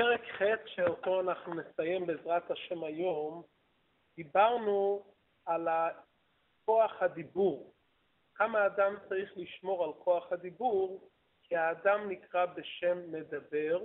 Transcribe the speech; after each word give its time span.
פרק 0.00 0.20
ח' 0.24 0.42
שאותו 0.66 1.20
אנחנו 1.20 1.54
נסיים 1.54 2.06
בעזרת 2.06 2.50
השם 2.50 2.84
היום, 2.84 3.42
דיברנו 4.16 5.04
על 5.46 5.68
כוח 6.64 7.02
הדיבור. 7.02 7.72
כמה 8.34 8.66
אדם 8.66 8.94
צריך 9.08 9.32
לשמור 9.36 9.84
על 9.84 9.92
כוח 10.04 10.32
הדיבור, 10.32 11.10
כי 11.42 11.56
האדם 11.56 12.10
נקרא 12.10 12.46
בשם 12.46 13.12
מדבר, 13.12 13.80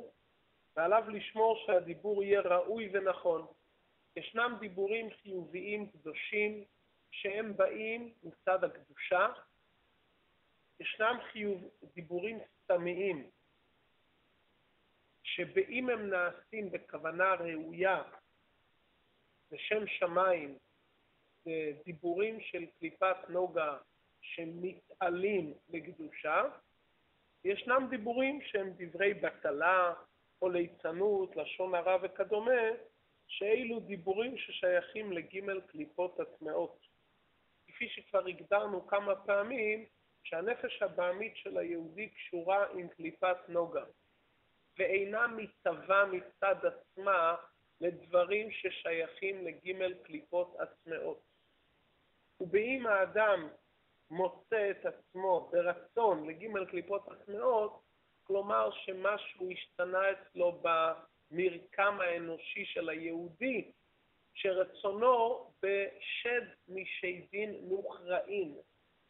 ועליו 0.75 1.03
לשמור 1.07 1.63
שהדיבור 1.65 2.23
יהיה 2.23 2.41
ראוי 2.41 2.89
ונכון. 2.93 3.45
ישנם 4.15 4.57
דיבורים 4.59 5.09
חיוביים 5.21 5.89
קדושים 5.89 6.63
שהם 7.11 7.57
באים 7.57 8.13
מצד 8.23 8.63
הקדושה, 8.63 9.27
ישנם 10.79 11.17
חיוב, 11.31 11.63
דיבורים 11.95 12.39
סתמיים 12.63 13.29
שבאם 15.35 15.89
הם 15.89 16.09
נעשים 16.09 16.71
בכוונה 16.71 17.33
ראויה 17.33 18.03
לשם 19.51 19.87
שמיים, 19.87 20.57
דיבורים 21.85 22.41
של 22.41 22.65
קליפת 22.79 23.15
נוגה 23.29 23.77
שמתעלים 24.21 25.53
לקדושה, 25.69 26.43
ישנם 27.43 27.87
דיבורים 27.89 28.41
שהם 28.41 28.73
דברי 28.77 29.13
בטלה 29.13 29.93
או 30.41 30.49
ליצנות, 30.49 31.35
לשון 31.35 31.75
הרע 31.75 31.97
וכדומה, 32.01 32.61
שאלו 33.27 33.79
דיבורים 33.79 34.37
ששייכים 34.37 35.11
לגימל 35.11 35.61
קליפות 35.61 36.19
הטמעות. 36.19 36.79
כפי 37.67 37.89
שכבר 37.89 38.27
הגדרנו 38.27 38.87
כמה 38.87 39.15
פעמים, 39.15 39.85
שהנפש 40.23 40.81
הבעמית 40.81 41.37
של 41.37 41.57
היהודי 41.57 42.09
קשורה 42.09 42.65
עם 42.73 42.87
קליפת 42.87 43.37
נוגה, 43.47 43.83
ואינה 44.77 45.27
מתהווה 45.27 46.05
מצד 46.05 46.55
עצמה 46.65 47.35
לדברים 47.81 48.51
ששייכים 48.51 49.45
לגימל 49.45 49.93
קליפות 50.03 50.55
הטמעות. 50.59 51.21
ובאם 52.39 52.87
האדם 52.87 53.49
מוצא 54.11 54.71
את 54.71 54.85
עצמו 54.85 55.49
ברצון 55.51 56.27
לגימל 56.29 56.65
קליפות 56.65 57.07
הטמעות, 57.11 57.81
כלומר 58.23 58.71
שמשהו 58.71 59.51
השתנה 59.51 60.11
אצלו 60.11 60.61
במרקם 60.61 61.97
האנושי 62.01 62.65
של 62.65 62.89
היהודי, 62.89 63.71
שרצונו 64.33 65.51
בשד 65.61 66.41
משדים 66.67 67.53
מוכרעים, 67.63 68.55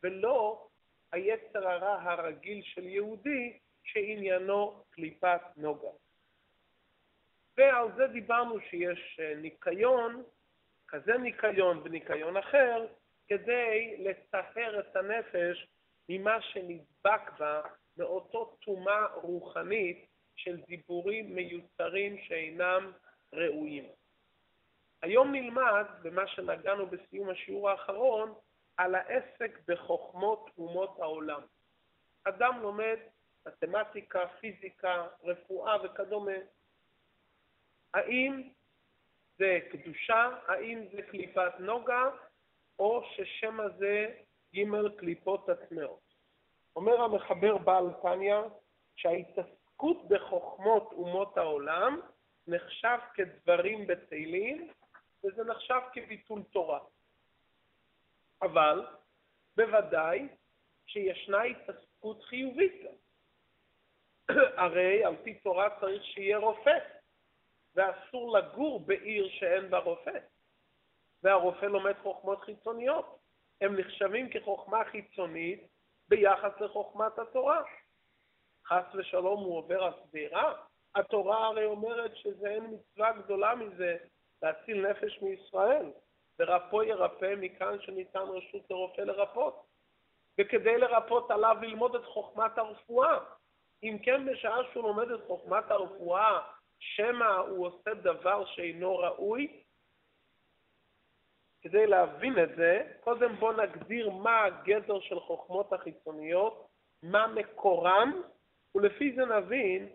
ולא 0.04 0.68
היצר 1.12 1.68
הרע 1.68 2.12
הרגיל 2.12 2.62
של 2.64 2.88
יהודי 2.88 3.60
שעניינו 3.86 4.84
קליפת 4.90 5.42
נוגה. 5.58 5.90
ועל 7.58 7.88
זה 7.96 8.08
דיברנו 8.08 8.60
שיש 8.70 9.20
אה, 9.20 9.36
ניקיון, 9.36 10.24
כזה 10.88 11.18
ניקיון 11.18 11.82
וניקיון 11.84 12.38
אחר, 12.38 12.86
כדי 13.28 13.96
לטהר 14.00 14.80
את 14.80 14.96
הנפש 14.96 15.68
ממה 16.10 16.42
שנדבק 16.42 17.40
בה 17.40 17.62
מאותו 17.98 18.58
טומאה 18.66 19.06
רוחנית 19.14 20.06
של 20.36 20.62
דיבורים 20.68 21.36
מיותרים 21.36 22.18
שאינם 22.18 22.92
ראויים. 23.34 23.86
היום 25.02 25.32
נלמד, 25.32 25.86
במה 26.02 26.28
שנגענו 26.28 26.88
בסיום 26.88 27.30
השיעור 27.30 27.70
האחרון, 27.70 28.34
על 28.78 28.96
העסק 28.96 29.60
בחוכמות 29.68 30.50
אומות 30.58 31.00
העולם. 31.00 31.42
אדם 32.24 32.62
לומד 32.62 32.98
מתמטיקה, 33.48 34.28
פיזיקה, 34.40 35.08
רפואה 35.24 35.78
וכדומה. 35.84 36.38
האם 37.94 38.50
זה 39.38 39.60
קדושה, 39.72 40.30
האם 40.48 40.86
זה 40.96 41.02
קליפת 41.02 41.52
נוגה, 41.60 42.10
או 42.80 43.04
ששם 43.16 43.60
הזה 43.60 44.16
ג' 44.56 44.88
קליפות 44.98 45.50
הטמעות. 45.50 46.16
אומר 46.76 47.02
המחבר 47.02 47.58
בעל 47.58 47.94
תניא 48.02 48.38
שההתעסקות 48.96 50.08
בחוכמות 50.08 50.90
אומות 50.92 51.38
העולם 51.38 52.00
נחשב 52.48 52.98
כדברים 53.14 53.88
בטלים, 53.88 54.70
וזה 55.24 55.44
נחשב 55.44 55.80
כביטול 55.94 56.44
תורה. 56.52 56.80
אבל 58.42 58.86
בוודאי 59.58 60.28
שישנה 60.86 61.44
התעסקות 61.44 62.24
חיובית 62.24 62.84
גם. 62.84 63.05
הרי 64.58 65.04
על 65.04 65.16
פי 65.24 65.34
תורה 65.34 65.80
צריך 65.80 66.04
שיהיה 66.04 66.38
רופא, 66.38 66.78
ואסור 67.76 68.38
לגור 68.38 68.80
בעיר 68.80 69.30
שאין 69.30 69.70
בה 69.70 69.78
רופא. 69.78 70.20
והרופא 71.24 71.66
לומד 71.66 71.94
חוכמות 72.02 72.42
חיצוניות. 72.42 73.20
הם 73.62 73.80
נחשבים 73.80 74.30
כחוכמה 74.30 74.84
חיצונית 74.86 75.68
ביחס 76.10 76.52
לחוכמת 76.60 77.20
התורה. 77.20 77.62
חס 78.68 78.86
ושלום 78.96 79.44
הוא 79.44 79.58
עובר 79.58 79.88
הסבירה. 79.88 80.54
התורה 80.96 81.46
הרי 81.46 81.66
אומרת 81.66 82.16
שזה 82.16 82.50
אין 82.50 82.64
מצווה 82.72 83.12
גדולה 83.12 83.56
מזה 83.56 83.98
להציל 84.42 84.90
נפש 84.90 85.22
מישראל. 85.22 85.86
ורפו 86.40 86.84
ירפא 86.84 87.34
מכאן 87.38 87.82
שניתן 87.82 88.20
רשות 88.20 88.70
לרופא 88.70 89.02
לרפות. 89.02 89.66
וכדי 90.40 90.78
לרפות 90.78 91.32
עליו 91.32 91.58
ללמוד 91.62 91.96
את 91.96 92.06
חוכמת 92.06 92.58
הרפואה. 92.58 93.20
אם 93.86 93.98
כן, 94.04 94.26
בשעה 94.26 94.58
שהוא 94.72 94.84
לומד 94.84 95.12
את 95.12 95.20
חוכמת 95.28 95.72
הרפואה, 95.72 96.42
שמא 96.80 97.38
הוא 97.38 97.68
עושה 97.68 97.94
דבר 97.94 98.46
שאינו 98.46 98.98
ראוי? 98.98 99.64
כדי 101.62 101.88
להבין 101.88 102.44
את 102.44 102.56
זה, 102.56 102.84
קודם 103.00 103.36
בואו 103.36 103.52
נגדיר 103.52 104.10
מה 104.10 104.44
הגדר 104.44 105.00
של 105.00 105.20
חוכמות 105.20 105.74
החיצוניות, 105.74 106.68
מה 107.04 107.28
מקורן, 107.28 108.12
ולפי 108.76 109.16
זה 109.16 109.26
נבין 109.26 109.90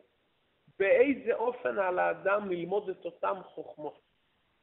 באיזה 0.78 1.34
אופן 1.34 1.78
על 1.78 1.98
האדם 1.98 2.50
ללמוד 2.50 2.88
את 2.88 3.04
אותן 3.04 3.42
חוכמות. 3.44 4.00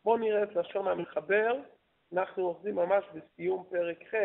בואו 0.04 0.18
נראה 0.18 0.44
את 0.44 0.56
לשון 0.56 0.88
המחבר, 0.88 1.56
אנחנו 2.14 2.44
עובדים 2.44 2.76
ממש 2.76 3.06
בסיום 3.14 3.68
פרק 3.70 3.98
ח' 4.14 4.16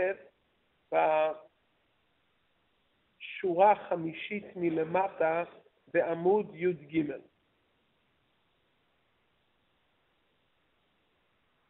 בשורה 3.42 3.72
החמישית 3.72 4.44
מלמטה 4.56 5.44
בעמוד 5.94 6.54
י"ג. 6.54 7.12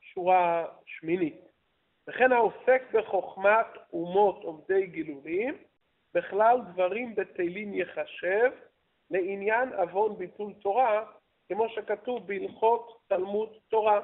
שורה 0.00 0.66
שמינית. 0.86 1.40
וכן 2.08 2.32
העוסק 2.32 2.82
בחוכמת 2.92 3.66
אומות 3.92 4.44
עובדי 4.44 4.86
גילולים, 4.86 5.54
בכלל 6.14 6.60
דברים 6.72 7.14
בטלים 7.14 7.74
יחשב 7.74 8.50
לעניין 9.10 9.72
עוון 9.72 10.18
ביטול 10.18 10.52
תורה, 10.52 11.04
כמו 11.48 11.68
שכתוב 11.68 12.26
בהלכות 12.26 13.00
תלמוד 13.08 13.48
תורה. 13.68 14.00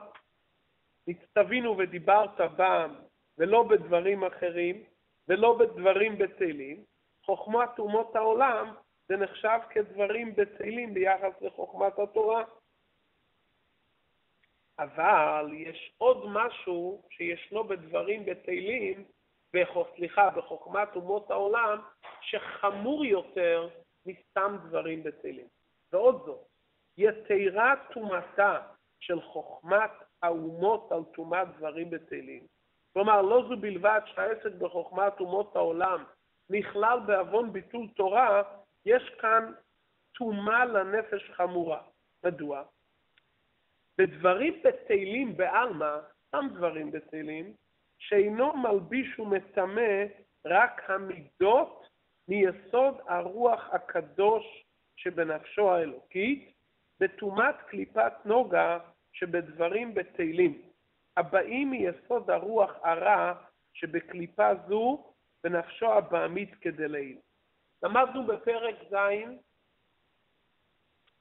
נצטווינו 1.07 1.79
ודיברת 1.79 2.41
בם 2.57 2.95
ולא 3.39 3.63
בדברים 3.63 4.25
אחרים 4.25 4.85
ולא 5.29 5.59
בדברים 5.59 6.19
בטלים, 6.19 6.85
חוכמת 7.29 7.79
אומות 7.79 8.17
העולם 8.17 8.75
זה 9.09 9.17
נחשב 9.17 9.59
כדברים 9.71 10.35
בטלים 10.37 10.95
ביחס 10.95 11.33
לחוכמת 11.41 11.99
התורה. 11.99 12.45
אבל 14.79 15.51
יש 15.53 15.93
עוד 15.99 16.25
משהו 16.29 17.03
שישנו 17.11 17.65
בדברים 17.65 18.25
בטלים, 18.25 19.05
סליחה, 19.97 20.31
בחוכמת 20.31 20.89
אומות 20.97 21.31
העולם, 21.31 21.79
שחמור 22.21 23.05
יותר 23.05 23.69
מסתם 24.07 24.57
דברים 24.69 25.03
בטלים. 25.03 25.47
ועוד 25.93 26.23
זאת, 26.27 26.47
יתרה 26.99 27.75
טומאתה 27.93 28.61
של 29.01 29.21
חוכמת 29.21 29.91
האומות 30.23 30.93
על 30.93 31.03
טומאת 31.15 31.49
דברים 31.57 31.91
בטלים. 31.91 32.47
כלומר, 32.93 33.23
לא 33.23 33.45
זו 33.49 33.57
בלבד 33.57 34.01
שהעסק 34.07 34.53
בחוכמת 34.59 35.21
אומות 35.21 35.57
העולם 35.57 36.05
נכלל 36.51 36.99
בעוון 37.07 37.53
ביטול 37.53 37.87
תורה, 37.97 38.43
יש 38.87 39.11
כאן 39.21 39.53
טומאה 40.15 40.65
לנפש 40.65 41.31
חמורה. 41.31 41.83
מדוע? 42.25 42.63
בדברים 43.99 44.63
בטלים 44.65 45.37
בעלמא, 45.37 45.97
סתם 46.27 46.47
דברים 46.55 46.91
בטלים, 46.91 47.53
שאינו 47.99 48.57
מלביש 48.57 49.19
ומטמא 49.19 50.05
רק 50.47 50.91
המידות 50.91 51.89
מיסוד 52.29 52.95
הרוח 53.07 53.69
הקדוש 53.73 54.65
שבנפשו 54.97 55.71
האלוקית, 55.71 56.53
בטומאת 57.01 57.55
קליפת 57.69 58.13
נוגה 58.25 58.79
שבדברים 59.13 59.95
בטלים, 59.95 60.63
הבאים 61.17 61.71
מיסוד 61.71 62.31
הרוח 62.31 62.71
הרע 62.83 63.33
שבקליפה 63.75 64.51
זו 64.69 65.13
בנפשו 65.45 65.93
הבעמית 65.93 66.55
כדלעיל. 66.61 67.19
למדנו 67.83 68.27
בפרק 68.27 68.77
ז' 68.91 68.95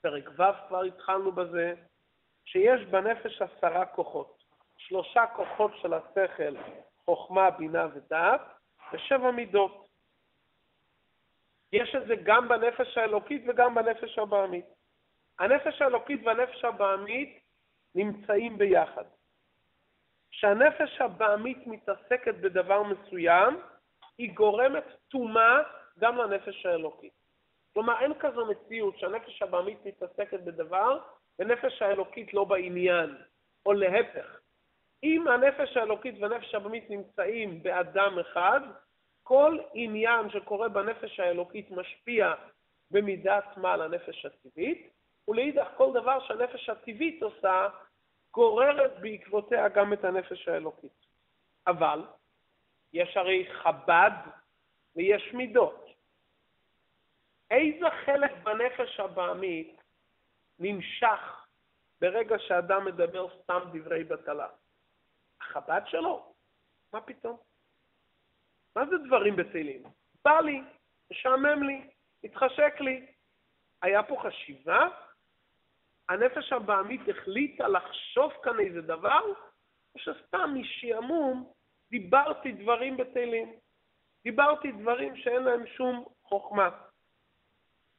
פרק 0.02 0.30
ו' 0.38 0.68
כבר 0.68 0.84
התחלנו 0.84 1.32
בזה, 1.32 1.74
שיש 2.46 2.82
בנפש 2.82 3.42
עשרה 3.42 3.86
כוחות. 3.86 4.44
שלושה 4.78 5.26
כוחות 5.36 5.72
של 5.82 5.94
השכל, 5.94 6.56
חוכמה, 7.06 7.50
בינה 7.52 7.88
ודעת, 7.94 8.42
ושבע 8.94 9.32
מידות. 9.32 9.88
יש 11.74 11.96
את 11.96 12.08
זה 12.08 12.16
גם 12.24 12.48
בנפש 12.48 12.98
האלוקית 12.98 13.44
וגם 13.48 13.76
בנפש 13.76 14.20
הבעמית. 14.20 14.66
הנפש 15.40 15.82
האלוקית 15.82 16.22
והנפש 16.26 16.66
הבעמית 16.66 17.40
נמצאים 17.96 18.58
ביחד. 18.58 19.06
כשהנפש 20.32 21.02
הבעמית 21.02 21.68
מתעסקת 21.68 22.36
בדבר 22.36 22.84
מסוים, 22.84 23.60
היא 24.18 24.34
גורמת 24.34 24.84
טומאה 25.10 25.62
גם 26.00 26.18
לנפש 26.18 26.66
האלוקית. 26.66 27.14
כלומר, 27.74 28.00
אין 28.00 28.14
כזו 28.20 28.46
מציאות 28.46 29.00
שהנפש 29.00 29.42
הבעמית 29.42 29.86
מתעסקת 29.86 30.40
בדבר 30.40 31.00
ונפש 31.40 31.82
האלוקית 31.82 32.34
לא 32.34 32.44
בעניין, 32.44 33.18
או 33.66 33.74
להפך. 33.74 34.40
אם 35.04 35.28
הנפש 35.28 35.78
האלוקית 35.78 36.16
והנפש 36.20 36.56
הבעמית 36.56 36.90
נמצאים 36.90 37.64
באדם 37.64 38.20
אחד, 38.20 38.60
כל 39.24 39.58
עניין 39.74 40.30
שקורה 40.30 40.70
בנפש 40.70 41.20
האלוקית 41.20 41.72
משפיע 41.72 42.34
במידת 42.92 43.58
מה 43.58 43.74
על 43.74 43.82
הנפש 43.82 44.26
הטבעית, 44.26 44.94
ולאידך 45.28 45.68
כל 45.78 45.94
דבר 45.94 46.20
שהנפש 46.28 46.70
הטבעית 46.70 47.24
עושה, 47.24 47.68
גוררת 48.34 49.00
בעקבותיה 49.02 49.70
גם 49.70 49.94
את 49.94 50.04
הנפש 50.04 50.48
האלוקית. 50.48 51.06
אבל 51.68 52.02
יש 52.94 53.18
הרי 53.18 53.48
חב"ד 53.54 54.12
ויש 54.96 55.34
מידות. 55.34 55.88
איזה 57.52 57.86
חלק 58.06 58.32
בנפש 58.44 59.00
הבעמית 59.00 59.82
נמשך 60.60 61.46
ברגע 62.02 62.36
שאדם 62.40 62.86
מדבר 62.86 63.28
סתם 63.44 63.60
דברי 63.74 64.04
בטלה? 64.04 64.48
החב"ד 65.42 65.82
שלו? 65.86 66.34
מה 66.94 67.02
פתאום? 67.02 67.38
מה 68.76 68.86
זה 68.86 68.96
דברים 69.08 69.36
בטלים? 69.36 69.84
בא 70.26 70.40
לי, 70.40 70.62
משעמם 71.12 71.64
לי, 71.64 71.90
מתחשק 72.24 72.74
לי. 72.80 73.06
היה 73.82 74.04
פה 74.04 74.16
חשיבה? 74.24 74.88
הנפש 76.10 76.54
הבעמית 76.54 77.02
החליטה 77.10 77.68
לחשוב 77.68 78.34
כאן 78.44 78.60
איזה 78.60 78.82
דבר, 78.82 79.22
או 79.96 80.00
שסתם 80.00 80.56
משעמום 80.56 81.54
דיברתי 81.92 82.52
דברים 82.52 82.98
בטלים. 82.98 83.54
דיברתי 84.24 84.72
דברים 84.72 85.16
שאין 85.16 85.44
להם 85.44 85.68
שום 85.68 86.06
חוכמה. 86.24 86.70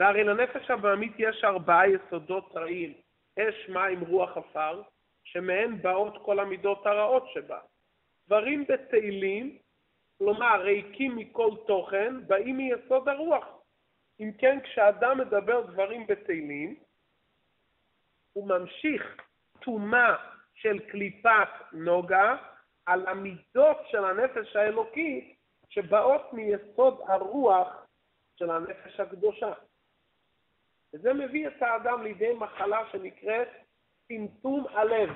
והרי 0.01 0.25
לנפש 0.25 0.71
הבעמית 0.71 1.13
יש 1.19 1.45
ארבעה 1.45 1.89
יסודות 1.89 2.53
רעים, 2.55 2.93
אש, 3.39 3.69
מים, 3.69 4.01
רוח, 4.01 4.37
עפר, 4.37 4.83
שמהן 5.25 5.83
באות 5.83 6.25
כל 6.25 6.39
המידות 6.39 6.87
הרעות 6.87 7.25
שבה. 7.35 7.59
דברים 8.27 8.65
בטלים, 8.69 9.59
כלומר 10.19 10.63
ריקים 10.63 11.17
מכל 11.17 11.51
תוכן, 11.67 12.27
באים 12.27 12.57
מיסוד 12.57 13.09
הרוח. 13.09 13.45
אם 14.21 14.31
כן, 14.39 14.59
כשאדם 14.61 15.19
מדבר 15.19 15.61
דברים 15.61 16.07
בטלים, 16.07 16.77
הוא 18.33 18.49
ממשיך 18.49 19.17
טומאה 19.61 20.17
של 20.55 20.79
קליפת 20.79 21.49
נוגה 21.73 22.37
על 22.89 23.07
המידות 23.07 23.77
של 23.91 24.05
הנפש 24.05 24.57
האלוקית 24.57 25.37
שבאות 25.69 26.33
מיסוד 26.33 27.01
הרוח 27.07 27.69
של 28.37 28.51
הנפש 28.51 29.01
הקדושה. 29.01 29.53
וזה 30.93 31.13
מביא 31.13 31.49
את 31.49 31.63
האדם 31.63 32.03
לידי 32.03 32.33
מחלה 32.35 32.91
שנקראת 32.93 33.49
טמטום 34.09 34.67
הלב. 34.71 35.11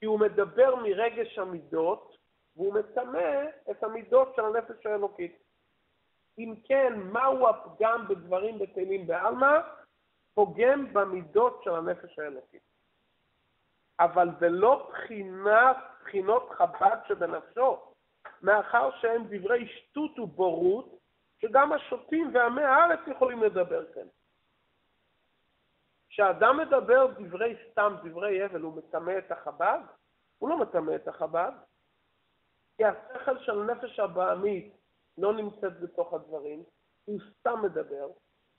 כי 0.00 0.06
הוא 0.06 0.20
מדבר 0.20 0.76
מרגש 0.76 1.38
המידות, 1.38 2.16
והוא 2.56 2.74
מטמא 2.74 3.44
את 3.70 3.84
המידות 3.84 4.32
של 4.36 4.44
הנפש 4.44 4.86
האלוקית. 4.86 5.38
אם 6.38 6.54
כן, 6.64 6.92
מהו 7.12 7.48
הפגם 7.48 8.08
בדברים 8.08 8.58
בטלים 8.58 9.06
בעלמא? 9.06 9.58
פוגם 10.34 10.92
במידות 10.92 11.60
של 11.64 11.74
הנפש 11.74 12.18
האלוקית. 12.18 12.62
אבל 14.00 14.28
זה 14.40 14.48
לא 14.48 14.90
בחינת, 14.90 15.76
בחינות 16.08 16.50
חב"ד 16.50 16.96
שבנפשו, 17.08 17.78
מאחר 18.42 18.90
שהם 19.00 19.24
דברי 19.28 19.68
שטות 19.68 20.18
ובורות, 20.18 20.98
שגם 21.42 21.72
השוטים 21.72 22.30
ועמי 22.34 22.62
הארץ 22.62 23.00
יכולים 23.06 23.42
לדבר 23.42 23.92
כאן. 23.92 24.06
כשאדם 26.08 26.58
מדבר 26.58 27.06
דברי 27.06 27.56
סתם, 27.70 27.94
דברי 28.04 28.42
הבל, 28.42 28.60
הוא 28.60 28.76
מטמא 28.76 29.18
את 29.18 29.32
החב"ד? 29.32 29.80
הוא 30.38 30.48
לא 30.48 30.58
מטמא 30.58 30.94
את 30.94 31.08
החב"ד, 31.08 31.52
כי 32.76 32.84
השכל 32.84 33.38
של 33.38 33.60
הנפש 33.60 34.00
הבעמית 34.00 34.76
לא 35.18 35.32
נמצאת 35.32 35.80
בתוך 35.80 36.14
הדברים, 36.14 36.62
הוא 37.04 37.20
סתם 37.30 37.62
מדבר. 37.62 38.08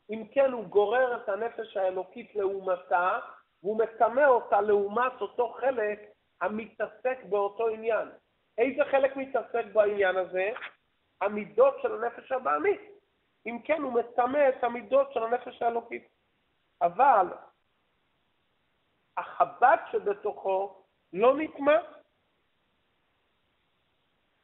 אם 0.09 0.23
כן, 0.31 0.51
הוא 0.51 0.65
גורר 0.65 1.17
את 1.17 1.29
הנפש 1.29 1.77
האלוקית 1.77 2.35
לעומתה, 2.35 3.19
והוא 3.63 3.79
מטמא 3.79 4.25
אותה 4.25 4.61
לעומת 4.61 5.21
אותו 5.21 5.49
חלק 5.49 5.99
המתעסק 6.41 7.17
באותו 7.29 7.67
עניין. 7.67 8.09
איזה 8.57 8.83
חלק 8.91 9.15
מתעסק 9.15 9.65
בעניין 9.73 10.15
הזה? 10.15 10.51
המידות 11.21 11.75
של 11.81 12.03
הנפש 12.03 12.31
הבעמית. 12.31 12.81
אם 13.45 13.59
כן, 13.63 13.81
הוא 13.81 13.93
מטמא 13.93 14.49
את 14.49 14.63
המידות 14.63 15.13
של 15.13 15.23
הנפש 15.23 15.61
האלוקית. 15.61 16.07
אבל 16.81 17.27
החב"ד 19.17 19.77
שבתוכו 19.91 20.83
לא 21.13 21.37
נטמע. 21.37 21.77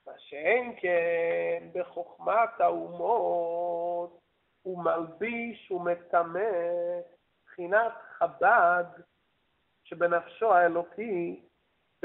מה 0.07 0.13
שאין 0.17 0.75
כן 0.81 1.67
בחוכמת 1.73 2.59
האומות 2.61 4.19
הוא 4.61 4.83
מלביש 4.83 5.71
ומטמא 5.71 6.39
מבחינת 7.41 7.93
חב"ד 8.17 8.85
שבנפשו 9.83 10.53
האלוקי 10.53 11.44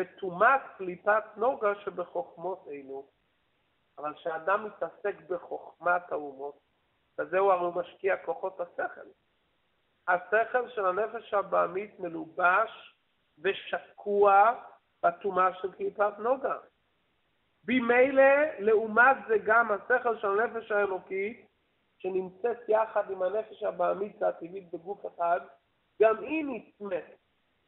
בטומאת 0.00 0.60
קליפת 0.76 1.22
נוגה 1.36 1.74
שבחוכמות 1.84 2.66
אלו. 2.70 3.06
אבל 3.98 4.14
כשאדם 4.14 4.64
מתעסק 4.64 5.14
בחוכמת 5.28 6.12
האומות, 6.12 6.58
בזה 7.18 7.38
הרי 7.38 7.70
משקיע 7.74 8.16
כוחות 8.16 8.60
השכל. 8.60 9.08
השכל 10.08 10.68
של 10.68 10.86
הנפש 10.86 11.34
הבעמית 11.34 12.00
מלובש 12.00 12.94
ושקוע 13.38 14.54
בטומאה 15.02 15.54
של 15.54 15.72
קליפת 15.72 16.12
נוגה. 16.18 16.58
במילא, 17.64 18.44
לעומת 18.58 19.16
זה 19.28 19.38
גם 19.44 19.72
השכל 19.72 20.18
של 20.18 20.40
הנפש 20.40 20.70
האלוקית, 20.70 21.46
שנמצאת 21.98 22.68
יחד 22.68 23.10
עם 23.10 23.22
הנפש 23.22 23.62
הבעמית 23.62 24.22
והטבעית 24.22 24.72
בגוף 24.72 25.06
אחד, 25.06 25.40
גם 26.02 26.18
היא 26.18 26.44
נטמאת. 26.48 27.19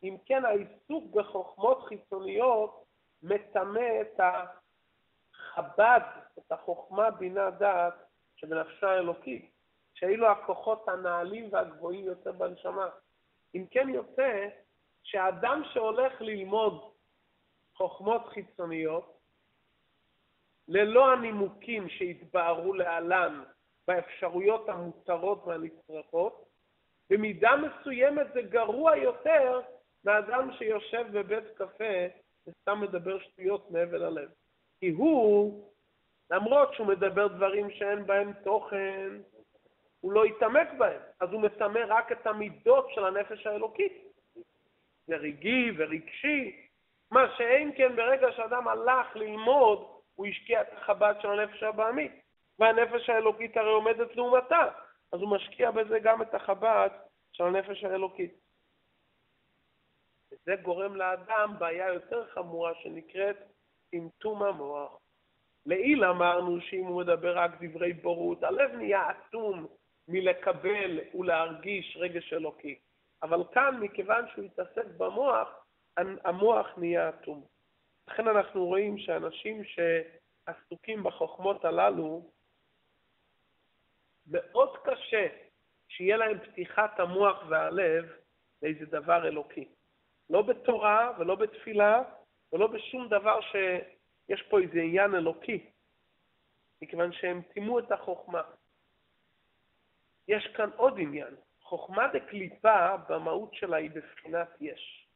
אם 0.03 0.17
כן, 0.27 0.45
העיסוק 0.45 1.15
בחוכמות 1.15 1.83
חיצוניות 1.83 2.85
מטמא 3.23 4.01
את 4.01 4.21
החב"ד, 4.21 6.01
את 6.39 6.53
החוכמה, 6.53 7.11
בינה, 7.11 7.51
דעת, 7.51 7.95
שבנפשה 8.37 8.91
האלוקית, 8.91 9.53
שאילו 9.95 10.31
הכוחות 10.31 10.89
הנעלים 10.89 11.49
והגבוהים 11.53 12.05
יותר 12.05 12.33
בנשמה. 12.33 12.89
אם 13.55 13.67
כן 13.71 13.89
יוצא 13.89 14.49
שאדם 15.03 15.63
שהולך 15.73 16.21
ללמוד 16.21 16.93
חוכמות 17.75 18.27
חיצוניות, 18.27 19.19
ללא 20.69 21.13
הנימוקים 21.13 21.89
שהתבהרו 21.89 22.75
להלן 22.75 23.43
באפשרויות 23.89 24.69
המותרות 24.69 25.45
והנצרכות, 25.47 26.49
במידה 27.11 27.51
מסוימת 27.57 28.27
זה 28.35 28.43
גרוע 28.43 28.97
יותר 28.97 29.61
מאדם 30.05 30.51
שיושב 30.59 31.07
בבית 31.13 31.45
קפה 31.55 32.07
וסתם 32.47 32.81
מדבר 32.81 33.19
שטויות 33.19 33.71
מעבר 33.71 33.99
ללב. 33.99 34.29
כי 34.81 34.89
הוא, 34.89 35.71
למרות 36.31 36.75
שהוא 36.75 36.87
מדבר 36.87 37.27
דברים 37.27 37.71
שאין 37.71 38.07
בהם 38.07 38.33
תוכן, 38.33 39.09
הוא 40.01 40.13
לא 40.13 40.27
יתעמק 40.27 40.69
בהם, 40.79 41.01
אז 41.21 41.33
הוא 41.33 41.41
מטמא 41.41 41.81
רק 41.89 42.13
את 42.13 42.27
המידות 42.27 42.89
של 42.95 43.05
הנפש 43.05 43.47
האלוקית. 43.47 43.93
זה 45.07 45.17
רגעי 45.17 45.71
ורגשי, 45.77 46.67
מה 47.11 47.27
שאין 47.37 47.73
כן 47.77 47.97
ברגע 47.97 48.33
שאדם 48.33 48.69
הלך 48.69 49.17
ללמוד, 49.17 49.87
הוא 50.15 50.27
השקיע 50.27 50.63
את 50.63 50.73
החב"ד 50.73 51.15
של 51.23 51.29
הנפש 51.31 51.63
הבעמית, 51.63 52.13
והנפש 52.59 53.11
האלוקית 53.11 53.57
הרי 53.57 53.71
עומדת 53.71 54.17
לעומתה, 54.17 54.69
אז 55.13 55.21
הוא 55.21 55.31
משקיע 55.31 55.71
בזה 55.71 55.99
גם 55.99 56.23
את 56.23 56.35
החב"ד 56.35 56.91
של 57.33 57.45
הנפש 57.45 57.85
האלוקית. 57.85 58.35
וזה 60.43 60.57
גורם 60.63 60.97
לאדם 60.97 61.55
בעיה 61.59 61.89
יותר 61.89 62.27
חמורה 62.27 62.73
שנקראת 62.83 63.37
טמטום 63.91 64.43
המוח. 64.43 64.99
לעיל 65.67 66.05
אמרנו 66.05 66.61
שאם 66.61 66.85
הוא 66.85 67.01
מדבר 67.01 67.39
רק 67.39 67.51
דברי 67.63 67.93
בורות, 67.93 68.43
הלב 68.43 68.75
נהיה 68.75 69.11
אטום 69.11 69.67
מלקבל 70.09 71.01
ולהרגיש 71.15 71.97
רגש 72.01 72.33
אלוקי. 72.33 72.79
אבל 73.23 73.45
כאן, 73.53 73.81
מכיוון 73.81 74.25
שהוא 74.33 74.45
התעסק 74.45 74.87
במוח, 74.97 75.49
המוח 75.97 76.67
נהיה 76.77 77.09
אטום. 77.09 77.45
לכן 78.09 78.29
אנחנו 78.29 78.67
רואים 78.67 78.99
שאנשים 78.99 79.63
שעסוקים 79.65 81.03
בחוכמות 81.03 81.65
הללו, 81.65 82.31
מאוד 84.27 84.77
קשה 84.85 85.27
שיהיה 85.89 86.17
להם 86.17 86.39
פתיחת 86.39 87.01
המוח 87.01 87.43
והלב 87.49 88.13
לאיזה 88.63 88.87
דבר 88.87 89.29
אלוקי. 89.29 89.69
לא 90.33 90.43
בתורה 90.43 91.13
ולא 91.19 91.35
בתפילה 91.35 92.03
ולא 92.53 92.67
בשום 92.67 93.09
דבר 93.09 93.41
שיש 93.41 94.43
פה 94.43 94.61
איזה 94.61 94.81
עניין 94.81 95.15
אלוקי, 95.15 95.71
מכיוון 96.83 97.13
שהם 97.13 97.43
טימאו 97.43 97.79
את 97.79 97.93
החוכמה. 97.93 98.43
יש 100.29 100.47
כאן 100.57 100.71
עוד 100.77 100.95
עניין. 100.99 101.37
חוכמה 101.63 102.09
דקליפה 102.09 102.97
במהות 103.09 103.55
שלה 103.55 103.77
היא 103.77 103.91
בבחינת 103.91 104.49
יש. 104.61 105.09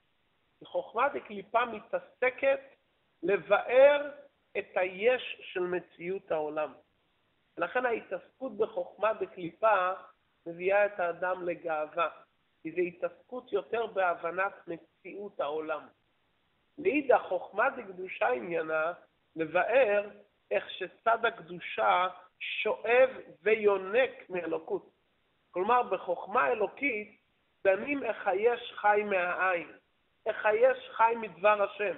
חוכמה 0.64 1.08
דקליפה 1.08 1.64
מתעסקת 1.64 2.60
לבאר 3.22 4.10
את 4.58 4.76
היש 4.76 5.40
של 5.52 5.60
מציאות 5.60 6.32
העולם. 6.32 6.72
ולכן 7.56 7.86
ההתעסקות 7.86 8.56
בחוכמה 8.56 9.14
דקליפה 9.14 9.92
מביאה 10.46 10.86
את 10.86 11.00
האדם 11.00 11.48
לגאווה, 11.48 12.08
כי 12.66 12.72
זו 12.72 12.80
התעסקות 12.80 13.52
יותר 13.52 13.86
בהבנת 13.86 14.52
מציאות 14.66 15.40
העולם. 15.40 15.86
מאידך, 16.78 17.22
חוכמה 17.28 17.70
דקדושה 17.70 18.28
עניינה 18.28 18.92
לבאר 19.36 20.08
איך 20.50 20.70
שצד 20.70 21.24
הקדושה 21.24 22.08
שואב 22.38 23.10
ויונק 23.42 24.30
מאלוקות. 24.30 24.90
כלומר, 25.50 25.82
בחוכמה 25.82 26.48
אלוקית 26.48 27.20
דנים 27.64 28.02
איך 28.02 28.26
היש 28.26 28.72
חי 28.76 29.02
מהעין, 29.04 29.72
איך 30.26 30.46
היש 30.46 30.90
חי 30.90 31.14
מדבר 31.16 31.62
השם. 31.62 31.96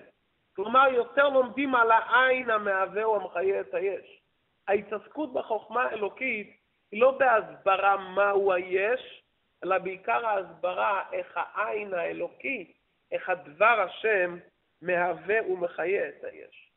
כלומר, 0.57 0.89
יותר 0.93 1.29
לומדים 1.29 1.75
על 1.75 1.91
העין 1.91 2.51
המהווה 2.51 3.05
או 3.05 3.17
המחיה 3.17 3.61
את 3.61 3.75
היש. 3.75 4.21
ההתעסקות 4.69 5.33
בחוכמה 5.33 5.83
האלוקית 5.83 6.57
היא 6.93 7.01
לא 7.01 7.19
בהסברה 7.19 7.97
מהו 7.97 8.53
היש, 8.53 9.23
אלא 9.65 9.79
בעיקר 9.79 10.27
ההסברה 10.27 11.13
איך 11.13 11.37
העין 11.37 11.95
האלוקי, 11.95 12.73
איך 13.13 13.29
הדבר 13.29 13.87
השם 13.89 14.39
מהווה 14.83 15.53
ומחיה 15.53 16.09
את 16.09 16.25
היש. 16.25 16.73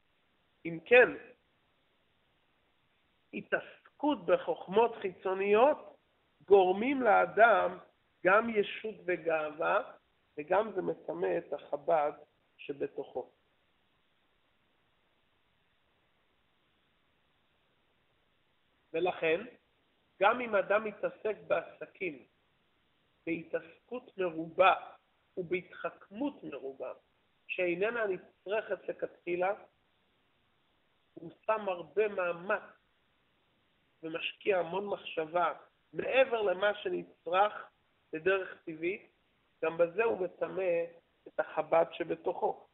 אם 0.66 0.80
כן, 0.86 1.10
התעסקות 3.34 4.26
בחוכמות 4.26 4.96
חיצוניות 4.96 5.98
גורמים 6.48 7.02
לאדם 7.02 7.78
גם 8.26 8.50
ישות 8.50 8.96
וגאווה, 9.06 9.92
וגם 10.38 10.72
זה 10.76 10.82
מטמא 10.82 11.38
את 11.38 11.54
החב"ד 11.54 12.12
שבתוכו. 12.58 13.32
ולכן, 18.94 19.42
גם 20.22 20.42
אם 20.42 20.56
אדם 20.56 20.84
מתעסק 20.84 21.36
בעסקים, 21.48 22.26
בהתעסקות 23.26 24.18
מרובה 24.18 24.74
ובהתחכמות 25.38 26.44
מרובה, 26.44 26.94
שאיננה 27.48 28.06
נצרכת 28.08 28.90
לכתחילה, 28.90 29.54
הוא 31.14 31.32
שם 31.46 31.70
הרבה 31.70 32.08
מאמץ 32.08 32.62
ומשקיע 34.04 34.60
המון 34.60 34.86
מחשבה 34.86 35.54
מעבר 35.94 36.42
למה 36.42 36.76
שנצרך 36.76 37.70
בדרך 38.14 38.58
טבעית, 38.66 39.12
גם 39.64 39.78
בזה 39.78 40.04
הוא 40.04 40.20
מטמא 40.20 40.84
את 41.28 41.40
החב"ד 41.40 41.86
שבתוכו. 41.92 42.68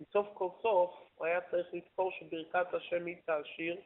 מסוף 0.00 0.26
כל 0.34 0.48
סוף 0.62 0.94
הוא 1.14 1.26
היה 1.26 1.40
צריך 1.50 1.74
לזכור 1.74 2.10
שברכת 2.12 2.74
השם 2.74 3.06
היא 3.06 3.16
תעשיר, 3.24 3.80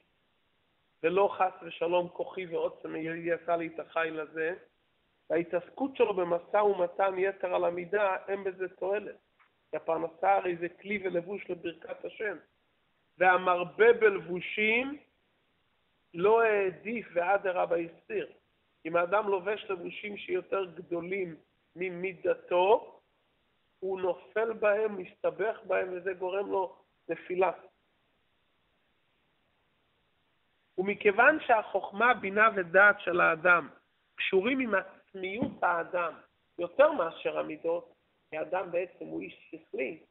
ולא 1.03 1.35
חס 1.39 1.63
ושלום 1.63 2.09
כוחי 2.09 2.47
ועוצם 2.47 2.97
יעשה 2.97 3.57
לי 3.57 3.67
את 3.67 3.81
החיל 3.81 4.21
הזה, 4.21 4.55
וההתעסקות 5.31 5.97
שלו 5.97 6.15
במשא 6.15 6.57
ומתן 6.57 7.15
יתר 7.19 7.55
על 7.55 7.65
המידה, 7.65 8.17
אין 8.29 8.45
בזה 8.45 8.69
תועלת. 8.69 9.17
כי 9.71 9.77
הפרנסה 9.77 10.35
הרי 10.35 10.57
זה 10.57 10.69
כלי 10.69 11.01
ולבוש 11.05 11.51
לברכת 11.51 12.05
השם. 12.05 12.37
והמרבה 13.19 13.93
בלבושים 13.93 14.99
לא 16.15 16.43
העדיף 16.43 17.07
ואדרבה 17.13 17.77
הסתיר. 17.77 18.33
אם 18.87 18.97
האדם 18.97 19.29
לובש 19.29 19.65
לבושים 19.71 20.17
שיותר 20.17 20.65
גדולים 20.65 21.37
ממידתו, 21.77 23.01
הוא 23.81 24.01
נופל 24.01 24.53
בהם, 24.53 24.97
מסתבך 24.97 25.61
בהם, 25.67 25.89
וזה 25.93 26.13
גורם 26.13 26.51
לו 26.51 26.77
נפילה. 27.09 27.53
ומכיוון 30.79 31.39
שהחוכמה, 31.47 32.15
בינה 32.15 32.49
ודעת 32.57 33.01
של 33.01 33.21
האדם 33.21 33.69
קשורים 34.17 34.61
עם 34.61 34.75
עצמיות 35.15 35.63
האדם 35.63 36.15
יותר 36.59 36.93
מאשר 36.93 37.39
המידות, 37.39 37.95
כי 38.31 38.37
האדם 38.37 38.71
בעצם 38.71 39.05
הוא 39.05 39.21
איש 39.21 39.51
שכלי, 39.51 40.03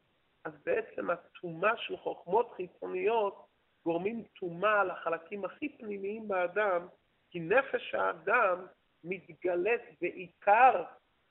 אז 0.44 0.52
בעצם 0.66 1.10
הטומאה 1.10 1.76
של 1.76 1.96
חוכמות 1.96 2.52
חיצוניות 2.56 3.46
גורמים 3.84 4.24
טומאה 4.40 4.80
על 4.80 4.90
החלקים 4.90 5.44
הכי 5.44 5.68
פנימיים 5.78 6.28
באדם, 6.28 6.86
כי 7.30 7.40
נפש 7.40 7.94
האדם 7.94 8.66
מתגלית 9.04 9.82
בעיקר 10.00 10.84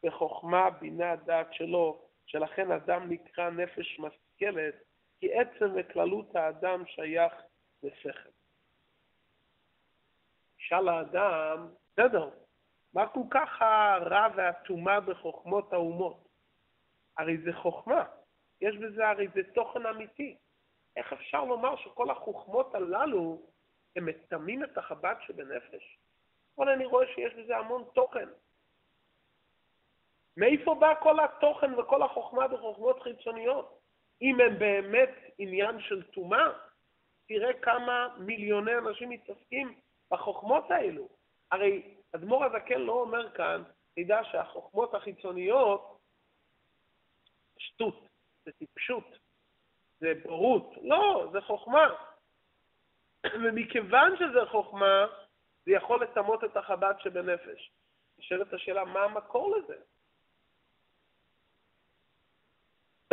בחוכמה, 0.04 0.70
בינה, 0.70 1.16
דעת 1.16 1.54
שלו, 1.54 2.02
שלכן 2.26 2.72
אדם 2.72 3.10
נקרא 3.10 3.50
נפש 3.50 4.00
משכלת, 4.00 4.76
כי 5.20 5.34
עצם 5.34 5.66
וכללות 5.76 6.36
האדם 6.36 6.84
שייך 6.86 7.34
לשכל. 7.84 8.30
שאל 10.58 10.88
האדם, 10.90 11.68
בסדר, 11.92 12.30
מה 12.94 13.08
כל 13.08 13.20
כך 13.32 13.62
הרע 13.62 14.28
והטומאה 14.36 15.00
בחוכמות 15.00 15.74
האומות? 15.74 16.28
הרי 17.18 17.38
זה 17.38 17.54
חוכמה, 17.54 18.06
יש 18.62 18.76
בזה 18.78 19.10
הרי 19.10 19.28
זה 19.34 19.42
תוכן 19.54 19.86
אמיתי. 19.86 20.38
איך 20.96 21.14
אפשר 21.14 21.44
לומר 21.44 21.76
שכל 21.76 22.10
החוכמות 22.10 22.76
הללו 22.76 23.42
הם 23.96 24.06
מטמאים 24.06 24.64
את 24.64 24.78
החב"ד 24.78 25.16
שבנפש? 25.28 25.98
אבל 26.58 26.70
אני 26.70 26.86
רואה 26.86 27.06
שיש 27.16 27.34
בזה 27.34 27.58
המון 27.58 27.84
תוכן. 27.94 28.30
מאיפה 30.38 30.76
בא 30.76 30.94
כל 31.02 31.20
התוכן 31.20 31.80
וכל 31.80 32.04
החוכמה 32.04 32.48
בחוכמות 32.48 33.02
חיצוניות? 33.02 33.80
אם 34.22 34.40
הם 34.40 34.60
באמת 34.60 35.10
עניין 35.38 35.80
של 35.80 36.04
טומאה, 36.04 36.52
תראה 37.28 37.54
כמה 37.54 38.08
מיליוני 38.18 38.78
אנשים 38.78 39.10
מתעסקים 39.10 39.80
בחוכמות 40.12 40.72
האלו. 40.72 41.08
הרי 41.52 41.96
אדמו"ר 42.16 42.46
הזקן 42.46 42.82
לא 42.82 42.94
אומר 42.94 43.32
כאן, 43.32 43.64
תדע 43.96 44.24
שהחוכמות 44.32 44.94
החיצוניות, 44.94 46.00
שטות, 47.58 48.08
זה 48.46 48.52
טיפשות, 48.52 49.18
זה 50.00 50.14
בורות. 50.24 50.74
לא, 50.82 51.30
זה 51.32 51.42
חוכמה. 51.42 51.88
ומכיוון 53.44 54.18
שזה 54.18 54.40
חוכמה, 54.52 55.06
זה 55.66 55.72
יכול 55.72 56.04
לטמות 56.04 56.44
את 56.44 56.58
החב"ד 56.58 56.94
שבנפש. 57.00 57.72
נשאלת 58.18 58.54
השאלה, 58.54 58.86
מה 58.86 59.04
המקור 59.04 59.58
לזה? 59.58 59.76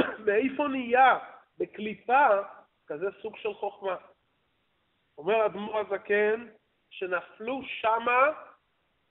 מאיפה 0.27 0.69
נהיה 0.69 1.19
בקליפה 1.59 2.29
כזה 2.87 3.07
סוג 3.23 3.37
של 3.37 3.55
חוכמה? 3.55 3.97
אומר 5.19 5.47
אדמו"ר 5.47 5.79
הזקן, 5.79 6.49
שנפלו 6.91 7.61
שמה 7.65 8.50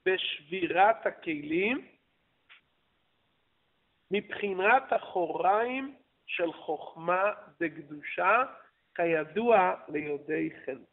בשבירת 0.09 1.05
הכלים 1.05 1.87
מבחינת 4.11 4.83
אחוריים 4.89 5.95
של 6.25 6.53
חוכמה 6.53 7.33
וקדושה, 7.59 8.43
כידוע 8.95 9.75
ליודעי 9.87 10.49
חן. 10.65 10.83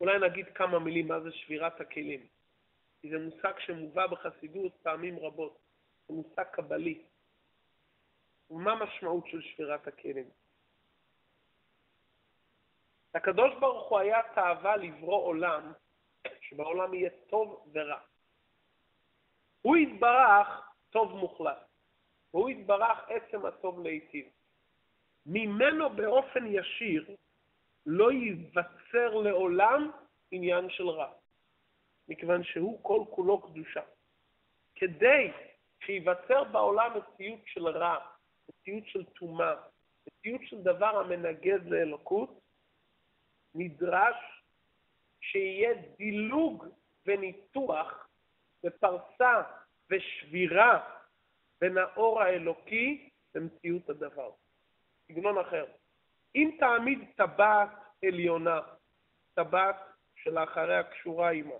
אולי 0.00 0.18
נגיד 0.18 0.46
כמה 0.54 0.78
מילים 0.78 1.08
מה 1.08 1.20
זה 1.20 1.32
שבירת 1.32 1.80
הכלים, 1.80 2.26
כי 3.00 3.10
זה 3.10 3.18
מושג 3.18 3.52
שמובא 3.58 4.06
בחסידות 4.06 4.72
פעמים 4.82 5.18
רבות, 5.18 5.58
זה 6.08 6.14
מושג 6.14 6.44
קבלי. 6.52 7.02
ומה 8.50 8.72
המשמעות 8.72 9.26
של 9.26 9.42
שבירת 9.42 9.86
הכלים? 9.86 10.30
הקדוש 13.14 13.54
ברוך 13.60 13.88
הוא 13.88 13.98
היה 13.98 14.20
תאווה 14.34 14.76
לברוא 14.76 15.22
עולם, 15.24 15.72
שבעולם 16.40 16.94
יהיה 16.94 17.10
טוב 17.26 17.66
ורע. 17.72 17.98
הוא 19.62 19.76
יתברך 19.76 20.72
טוב 20.90 21.16
מוחלט, 21.16 21.66
והוא 22.34 22.50
יתברך 22.50 22.98
עצם 23.08 23.46
הטוב 23.46 23.80
להיטיב. 23.80 24.26
ממנו 25.26 25.90
באופן 25.90 26.46
ישיר 26.46 27.16
לא 27.86 28.12
ייווצר 28.12 29.14
לעולם 29.14 29.90
עניין 30.30 30.70
של 30.70 30.88
רע. 30.88 31.12
מכיוון 32.08 32.44
שהוא 32.44 32.82
כל 32.82 33.04
כולו 33.10 33.40
קדושה. 33.40 33.82
כדי 34.74 35.32
שייווצר 35.84 36.44
בעולם 36.44 36.90
מציאות 36.96 37.40
של 37.46 37.68
רע, 37.68 37.96
מציאות 38.48 38.86
של 38.86 39.04
טומאה, 39.04 39.54
מציאות 40.06 40.40
של 40.44 40.62
דבר 40.62 40.98
המנגד 40.98 41.66
לאלוקות, 41.66 42.40
נדרש 43.54 44.41
שיהיה 45.22 45.74
דילוג 45.96 46.66
וניתוח 47.06 48.08
ופרסה 48.64 49.42
ושבירה 49.90 50.88
בין 51.60 51.78
האור 51.78 52.22
האלוקי 52.22 53.10
למציאות 53.34 53.90
הדבר. 53.90 54.30
סגנון 55.08 55.38
אחר. 55.38 55.64
אם 56.34 56.56
תעמיד 56.58 56.98
טבעת 57.16 57.68
עליונה, 58.04 58.60
טבעת 59.34 59.76
שלאחריה 60.16 60.82
קשורה 60.82 61.30
עימה, 61.30 61.54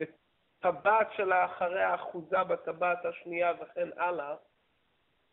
וטבעת 0.00 1.08
שלאחריה 1.16 1.94
אחוזה 1.94 2.44
בטבעת 2.44 3.04
השנייה 3.04 3.52
וכן 3.60 3.88
הלאה, 3.96 4.36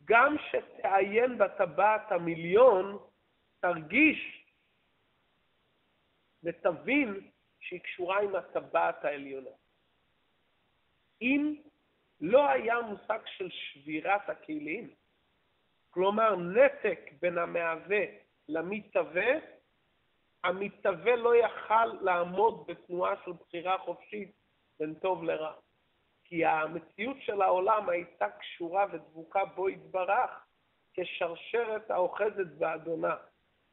גם 0.06 0.36
שתעיין 0.52 1.38
בטבעת 1.38 2.12
המיליון, 2.12 2.98
תרגיש 3.60 4.46
ותבין 6.44 7.30
שהיא 7.68 7.80
קשורה 7.80 8.22
עם 8.22 8.36
הטבעת 8.36 9.06
העליונה. 9.06 9.50
אם 11.22 11.56
לא 12.22 12.50
היה 12.50 12.82
מושג 12.82 13.20
של 13.26 13.50
שבירת 13.50 14.30
הכלים, 14.30 14.90
כלומר 15.90 16.36
נתק 16.36 17.00
בין 17.22 17.38
המהווה 17.38 18.04
למתהווה, 18.50 19.32
המתהווה 20.44 21.16
לא 21.16 21.36
יכל 21.36 21.86
לעמוד 21.86 22.68
בתנועה 22.68 23.16
של 23.26 23.32
בחירה 23.32 23.78
חופשית 23.78 24.32
בין 24.80 24.94
טוב 24.94 25.24
לרע. 25.24 25.54
כי 26.24 26.46
המציאות 26.46 27.18
של 27.20 27.42
העולם 27.42 27.90
הייתה 27.90 28.30
קשורה 28.30 28.86
ודבוקה 28.92 29.46
בו 29.46 29.70
יתברך 29.70 30.46
כשרשרת 30.94 31.92
האוחזת 31.92 32.48
באדונה, 32.58 33.16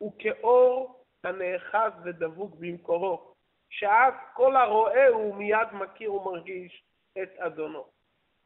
וכאור 0.03 1.05
הנאחז 1.25 1.93
ודבוק 2.05 2.55
במקורו, 2.59 3.32
שאז 3.73 4.15
כל 4.35 4.57
הרואה 4.57 5.09
הוא 5.09 5.35
מיד 5.35 5.69
מכיר 5.73 6.15
ומרגיש 6.15 6.85
את 7.23 7.39
אדונו. 7.39 7.87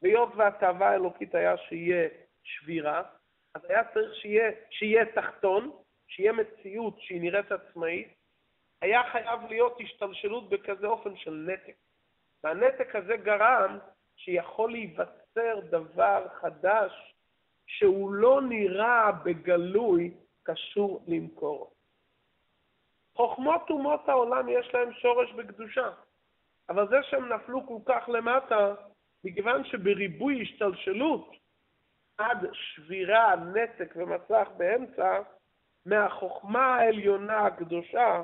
והיות 0.02 0.32
והתאווה 0.36 0.90
האלוקית 0.90 1.34
היה 1.34 1.56
שיהיה 1.56 2.08
שבירה, 2.42 3.02
אז 3.54 3.64
היה 3.68 3.84
צריך 3.84 4.14
שיהיה, 4.14 4.50
שיהיה 4.70 5.04
תחתון, 5.14 5.70
שיהיה 6.08 6.32
מציאות 6.32 7.00
שהיא 7.00 7.20
נראית 7.20 7.52
עצמאית, 7.52 8.08
היה 8.80 9.02
חייב 9.12 9.40
להיות 9.48 9.78
השתלשלות 9.80 10.48
בכזה 10.48 10.86
אופן 10.86 11.16
של 11.16 11.46
נתק. 11.48 11.76
והנתק 12.44 12.96
הזה 12.96 13.16
גרם 13.16 13.78
שיכול 14.16 14.70
להיווצר 14.70 15.60
דבר 15.70 16.26
חדש 16.40 17.14
שהוא 17.66 18.12
לא 18.12 18.40
נראה 18.42 19.12
בגלוי 19.12 20.14
קשור 20.42 21.04
למקורו. 21.06 21.75
חוכמות 23.16 23.70
אומות 23.70 24.08
העולם 24.08 24.48
יש 24.48 24.74
להם 24.74 24.92
שורש 24.92 25.32
בקדושה, 25.32 25.90
אבל 26.68 26.88
זה 26.88 26.96
שהם 27.02 27.32
נפלו 27.32 27.66
כל 27.66 27.78
כך 27.86 28.08
למטה, 28.08 28.74
מכיוון 29.24 29.64
שבריבוי 29.64 30.42
השתלשלות 30.42 31.32
עד 32.18 32.46
שבירה, 32.52 33.36
נתק 33.36 33.94
ומסך 33.96 34.48
באמצע, 34.56 35.20
מהחוכמה 35.86 36.76
העליונה 36.76 37.38
הקדושה, 37.38 38.22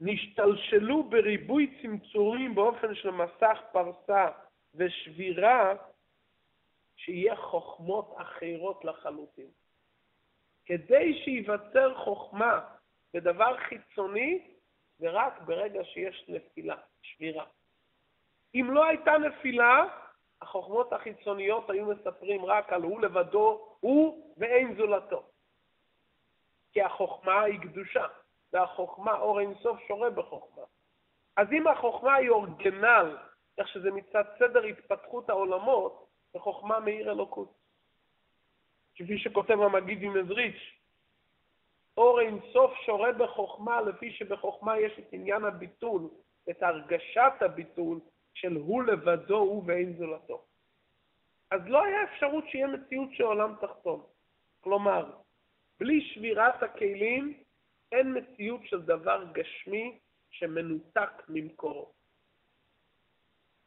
נשתלשלו 0.00 1.02
בריבוי 1.02 1.78
צמצורים 1.82 2.54
באופן 2.54 2.94
של 2.94 3.10
מסך 3.10 3.58
פרסה 3.72 4.28
ושבירה, 4.74 5.74
שיהיה 6.96 7.36
חוכמות 7.36 8.14
אחרות 8.16 8.84
לחלוטין. 8.84 9.50
כדי 10.66 11.22
שייווצר 11.24 11.94
חוכמה 12.04 12.73
בדבר 13.14 13.56
חיצוני, 13.56 14.42
זה 14.98 15.10
רק 15.10 15.40
ברגע 15.40 15.84
שיש 15.84 16.24
נפילה, 16.28 16.76
שבירה. 17.02 17.44
אם 18.54 18.70
לא 18.70 18.84
הייתה 18.84 19.12
נפילה, 19.18 19.84
החוכמות 20.42 20.92
החיצוניות 20.92 21.70
היו 21.70 21.86
מספרים 21.86 22.44
רק 22.44 22.72
על 22.72 22.82
הוא 22.82 23.00
לבדו, 23.00 23.76
הוא 23.80 24.34
ואין 24.36 24.74
זולתו. 24.74 25.22
כי 26.72 26.82
החוכמה 26.82 27.42
היא 27.42 27.60
קדושה, 27.60 28.06
והחוכמה, 28.52 29.18
אור 29.18 29.40
אינסוף 29.40 29.78
שורה 29.88 30.10
בחוכמה. 30.10 30.62
אז 31.36 31.52
אם 31.52 31.66
החוכמה 31.66 32.14
היא 32.14 32.28
אורגנל, 32.28 33.16
איך 33.58 33.68
שזה 33.68 33.90
מצד 33.90 34.24
סדר 34.38 34.64
התפתחות 34.64 35.30
העולמות, 35.30 36.06
זה 36.32 36.38
חוכמה 36.38 36.80
מאיר 36.80 37.10
אלוקות. 37.10 37.54
כפי 38.94 39.18
שכותב 39.18 39.60
המגיד 39.60 39.98
ממזריץ', 40.02 40.83
אור 41.96 42.20
אינסוף 42.20 42.72
שורה 42.86 43.12
בחוכמה, 43.12 43.80
לפי 43.80 44.12
שבחוכמה 44.12 44.78
יש 44.78 44.98
את 44.98 45.12
עניין 45.12 45.44
הביטול, 45.44 46.02
את 46.50 46.62
הרגשת 46.62 47.32
הביטול, 47.40 48.00
של 48.34 48.56
הוא 48.56 48.82
לבדו 48.82 49.38
הוא 49.38 49.62
ואין 49.66 49.96
זולתו. 49.98 50.44
אז 51.50 51.60
לא 51.66 51.84
היה 51.84 52.02
אפשרות 52.04 52.44
שיהיה 52.48 52.66
מציאות 52.66 53.08
של 53.12 53.24
עולם 53.24 53.54
תחתון. 53.60 54.02
כלומר, 54.60 55.10
בלי 55.80 56.00
שבירת 56.00 56.62
הכלים 56.62 57.42
אין 57.92 58.18
מציאות 58.18 58.60
של 58.64 58.82
דבר 58.82 59.24
גשמי 59.32 59.98
שמנותק 60.30 61.10
ממקורו. 61.28 61.92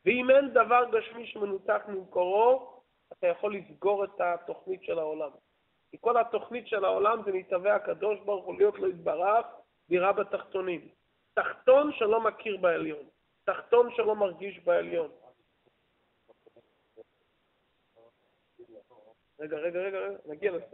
ואם 0.06 0.30
אין 0.30 0.54
דבר 0.54 0.84
גשמי 0.92 1.28
שמנותק 1.28 1.82
ממקורו, 1.88 2.82
אתה 3.13 3.28
יכול 3.28 3.56
לסגור 3.56 4.04
את 4.04 4.22
התוכנית 4.22 4.84
של 4.84 5.00
העולם. 5.00 5.30
כי 5.91 5.97
כל 6.02 6.17
התוכנית 6.17 6.67
של 6.67 6.86
העולם 6.86 7.23
זה 7.26 7.32
להתהווה 7.32 7.76
הקדוש 7.76 8.19
ברוך 8.19 8.45
הוא 8.45 8.58
להיות 8.58 8.80
לו 8.80 8.89
יתברך, 8.89 9.45
דירה 9.89 10.13
בתחתונים. 10.13 10.88
תחתון 11.34 11.91
שלא 11.93 12.21
מכיר 12.21 12.58
בעליון. 12.58 13.06
תחתון 13.43 13.89
שלא 13.95 14.15
מרגיש 14.15 14.60
בעליון. 14.60 15.12
רגע, 19.39 19.58
רגע, 19.58 19.80
רגע, 19.80 20.00
נגיע 20.26 20.52
לזה. 20.52 20.65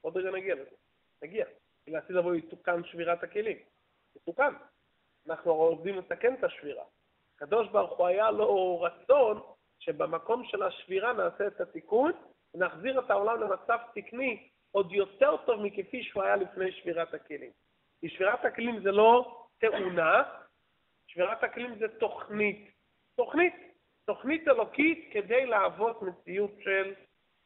עוד 0.00 0.16
רגע 0.16 0.30
נגיע 0.30 0.54
לזה. 0.54 0.76
נגיע. 1.22 1.46
לעתיד 1.86 2.16
לבוא 2.16 2.34
יתוקן 2.34 2.84
שבירת 2.84 3.22
הכלים. 3.22 3.58
יתוקן. 4.16 4.54
אנחנו 5.28 5.52
עובדים 5.52 5.98
לתקן 5.98 6.34
את 6.34 6.44
השבירה. 6.44 6.84
הקדוש 7.36 7.68
ברוך 7.68 7.98
הוא 7.98 8.06
היה 8.06 8.30
לו 8.30 8.80
רצון 8.80 9.40
שבמקום 9.78 10.44
של 10.44 10.62
השבירה 10.62 11.12
נעשה 11.12 11.46
את 11.46 11.60
התיקון 11.60 12.12
ונחזיר 12.54 13.00
את 13.00 13.10
העולם 13.10 13.40
למצב 13.40 13.78
תקני 13.94 14.48
עוד 14.72 14.92
יותר 14.92 15.36
טוב 15.36 15.60
מכפי 15.62 16.02
שהוא 16.02 16.22
היה 16.22 16.36
לפני 16.36 16.72
שבירת 16.72 17.14
הכלים. 17.14 17.50
כי 18.00 18.08
שבירת 18.08 18.44
הכלים 18.44 18.80
זה 18.82 18.90
לא 18.90 19.46
תאונה, 19.58 20.22
שבירת 21.06 21.44
הכלים 21.44 21.78
זה 21.78 21.88
תוכנית. 21.88 22.70
תוכנית. 23.16 23.54
תוכנית 24.04 24.48
אלוקית 24.48 25.08
כדי 25.12 25.46
להוות 25.46 26.02
מציאות 26.02 26.50
של 26.64 26.94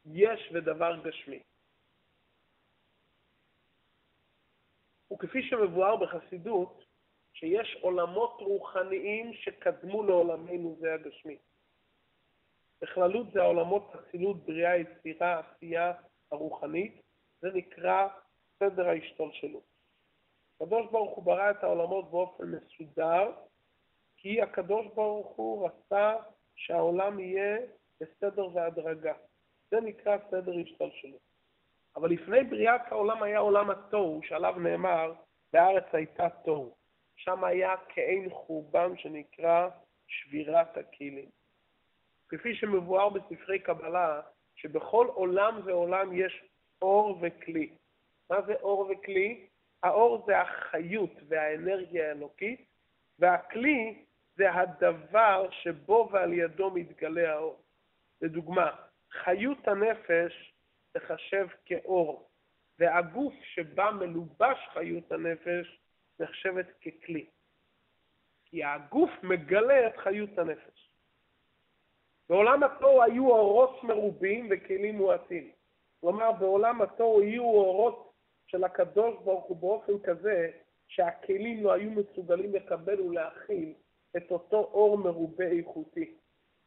יש 0.05 0.49
ודבר 0.53 1.01
גשמי. 1.03 1.39
וכפי 5.13 5.43
שמבואר 5.43 5.95
בחסידות, 5.95 6.85
שיש 7.33 7.77
עולמות 7.81 8.37
רוחניים 8.39 9.33
שקדמו 9.33 10.03
לעולמנו 10.03 10.77
זה 10.79 10.93
הגשמי. 10.93 11.37
בכללות 12.81 13.31
זה 13.31 13.41
העולמות 13.41 13.91
אצילות, 13.95 14.45
בריאה, 14.45 14.77
יצירה, 14.77 15.39
עשייה 15.39 15.93
הרוחנית, 16.31 17.01
זה 17.41 17.47
נקרא 17.53 18.07
סדר 18.59 18.89
ההשתלשלות. 18.89 19.63
הקדוש 20.55 20.91
ברוך 20.91 21.15
הוא 21.15 21.23
ברא 21.23 21.51
את 21.51 21.63
העולמות 21.63 22.11
באופן 22.11 22.43
מסודר, 22.43 23.31
כי 24.17 24.41
הקדוש 24.41 24.87
ברוך 24.95 25.35
הוא 25.35 25.67
רצה 25.67 26.15
שהעולם 26.55 27.19
יהיה 27.19 27.57
בסדר 27.99 28.55
והדרגה. 28.55 29.13
זה 29.71 29.81
נקרא 29.81 30.17
סדר 30.31 30.53
השתלשלות. 30.61 31.21
אבל 31.95 32.09
לפני 32.09 32.43
בריאת 32.43 32.81
העולם 32.91 33.23
היה 33.23 33.39
עולם 33.39 33.69
התוהו, 33.69 34.19
שעליו 34.23 34.55
נאמר, 34.59 35.13
בארץ 35.53 35.85
הייתה 35.93 36.29
תוהו. 36.29 36.75
שם 37.15 37.43
היה 37.43 37.73
כעין 37.89 38.29
חורבן 38.29 38.97
שנקרא 38.97 39.69
שבירת 40.07 40.77
הכלים. 40.77 41.29
כפי 42.29 42.55
שמבואר 42.55 43.09
בספרי 43.09 43.59
קבלה, 43.59 44.21
שבכל 44.55 45.07
עולם 45.13 45.61
ועולם 45.65 46.13
יש 46.13 46.43
אור 46.81 47.19
וכלי. 47.21 47.69
מה 48.29 48.41
זה 48.41 48.53
אור 48.53 48.91
וכלי? 48.91 49.47
האור 49.83 50.23
זה 50.25 50.41
החיות 50.41 51.11
והאנרגיה 51.27 52.07
האלוקית, 52.07 52.65
והכלי 53.19 54.05
זה 54.35 54.53
הדבר 54.53 55.47
שבו 55.51 56.09
ועל 56.11 56.33
ידו 56.33 56.71
מתגלה 56.71 57.33
האור. 57.33 57.63
לדוגמה, 58.21 58.71
חיות 59.11 59.67
הנפש 59.67 60.53
תחשב 60.91 61.47
כאור, 61.65 62.29
והגוף 62.79 63.33
שבה 63.43 63.91
מלובש 63.91 64.57
חיות 64.73 65.11
הנפש 65.11 65.79
נחשבת 66.19 66.67
ככלי. 66.81 67.25
כי 68.45 68.63
הגוף 68.63 69.09
מגלה 69.23 69.87
את 69.87 69.97
חיות 69.97 70.37
הנפש. 70.37 70.84
בעולם 72.29 72.63
התוהו 72.63 73.03
היו 73.03 73.29
אורות 73.29 73.83
מרובים 73.83 74.47
וכלים 74.51 74.95
מועטים. 74.95 75.51
כלומר, 76.01 76.31
בעולם 76.31 76.81
התוהו 76.81 77.21
יהיו 77.21 77.43
אורות 77.43 78.11
של 78.47 78.63
הקדוש 78.63 79.15
ברוך 79.23 79.45
הוא 79.45 79.57
באופן 79.57 79.99
כזה 79.99 80.49
שהכלים 80.87 81.63
לא 81.63 81.73
היו 81.73 81.91
מסוגלים 81.91 82.55
לקבל 82.55 83.01
ולהכיל 83.01 83.73
את 84.17 84.31
אותו 84.31 84.57
אור 84.57 84.97
מרובה 84.97 85.45
איכותי. 85.45 86.15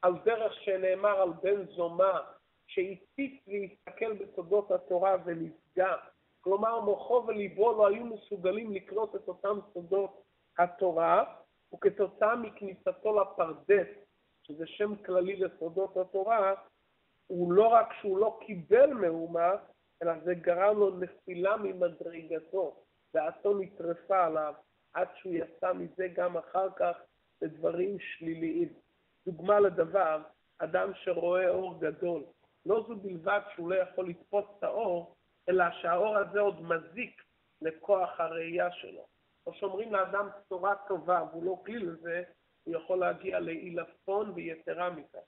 על 0.03 0.13
דרך 0.25 0.55
שנאמר 0.55 1.21
על 1.23 1.31
בן 1.43 1.67
זומא, 1.67 2.19
שהציץ 2.67 3.33
להסתכל 3.47 4.13
בסודות 4.13 4.71
התורה 4.71 5.17
ונפגע. 5.25 5.95
כלומר, 6.41 6.81
מוחו 6.81 7.25
וליבו 7.27 7.73
לא 7.73 7.87
היו 7.87 8.05
מסוגלים 8.05 8.73
לקלוט 8.73 9.15
את 9.15 9.29
אותם 9.29 9.59
סודות 9.73 10.23
התורה, 10.59 11.25
וכתוצאה 11.75 12.37
מכניסתו 12.37 13.21
לפרדס, 13.21 13.89
שזה 14.49 14.67
שם 14.67 14.97
כללי 14.97 15.37
לסודות 15.37 15.97
התורה, 15.97 16.55
הוא 17.27 17.53
לא 17.53 17.69
רק 17.69 17.93
שהוא 18.01 18.19
לא 18.19 18.39
קיבל 18.47 18.93
מהומה, 18.93 19.51
אלא 20.03 20.13
זה 20.25 20.35
גרם 20.35 20.79
לו 20.79 20.99
נפילה 20.99 21.57
ממדרגתו, 21.57 22.85
דעתו 23.15 23.59
נטרפה 23.59 24.27
עליו, 24.27 24.55
עד 24.93 25.09
שהוא 25.15 25.35
יצא 25.35 25.73
מזה 25.73 26.09
גם 26.15 26.37
אחר 26.37 26.69
כך 26.77 26.97
לדברים 27.43 27.97
שליליים. 27.99 28.73
דוגמה 29.27 29.61
לדבר, 29.61 30.23
אדם 30.59 30.91
שרואה 30.95 31.49
אור 31.49 31.81
גדול, 31.81 32.23
לא 32.67 32.85
זו 32.89 32.97
בלבד 32.97 33.41
שהוא 33.55 33.71
לא 33.71 33.75
יכול 33.75 34.09
לתפוס 34.09 34.45
את 34.59 34.63
האור, 34.63 35.15
אלא 35.49 35.65
שהאור 35.83 36.17
הזה 36.17 36.41
עוד 36.41 36.63
מזיק 36.63 37.23
לכוח 37.63 38.21
הראייה 38.21 38.73
שלו. 38.73 39.07
או 39.47 39.55
שאומרים 39.55 39.93
לאדם 39.93 40.29
בשורה 40.29 40.75
טובה 40.89 41.25
והוא 41.31 41.45
לא 41.45 41.63
כלי 41.67 41.79
לזה, 41.79 42.23
הוא 42.69 42.77
יכול 42.77 42.99
להגיע 42.99 43.41
לעילפון 43.41 44.33
ויתרה 44.35 44.91
מכך. 44.91 45.19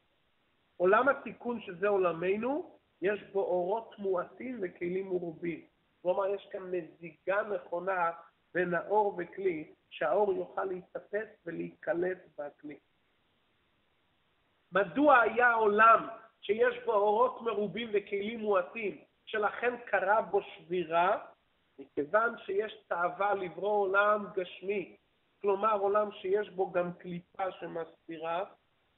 עולם 0.76 1.08
התיקון 1.08 1.60
שזה 1.60 1.88
עולמנו, 1.88 2.78
יש 3.02 3.22
בו 3.32 3.40
אורות 3.40 3.94
מועטים 3.98 4.58
וכלים 4.62 5.06
מרובים. 5.06 5.64
כלומר, 6.02 6.26
יש 6.34 6.48
כאן 6.52 6.62
מזיגה 6.62 7.42
נכונה 7.42 8.10
בין 8.54 8.74
האור 8.74 9.14
וכלי, 9.18 9.74
שהאור 9.90 10.32
יוכל 10.32 10.64
להתאפס 10.64 11.28
ולהיקלט 11.46 12.18
בכלי. 12.38 12.78
מדוע 14.72 15.20
היה 15.20 15.52
עולם 15.52 16.08
שיש 16.40 16.84
בו 16.84 16.92
אורות 16.92 17.42
מרובים 17.42 17.88
וכלים 17.92 18.40
מועטים, 18.40 18.98
שלכן 19.24 19.74
קרה 19.86 20.22
בו 20.22 20.40
שבירה? 20.42 21.18
מכיוון 21.78 22.34
שיש 22.38 22.84
תאווה 22.88 23.34
לברוא 23.34 23.72
עולם 23.72 24.26
גשמי, 24.34 24.96
כלומר 25.42 25.78
עולם 25.78 26.12
שיש 26.12 26.50
בו 26.50 26.72
גם 26.72 26.92
קליפה 26.92 27.50
שמסתירה, 27.50 28.44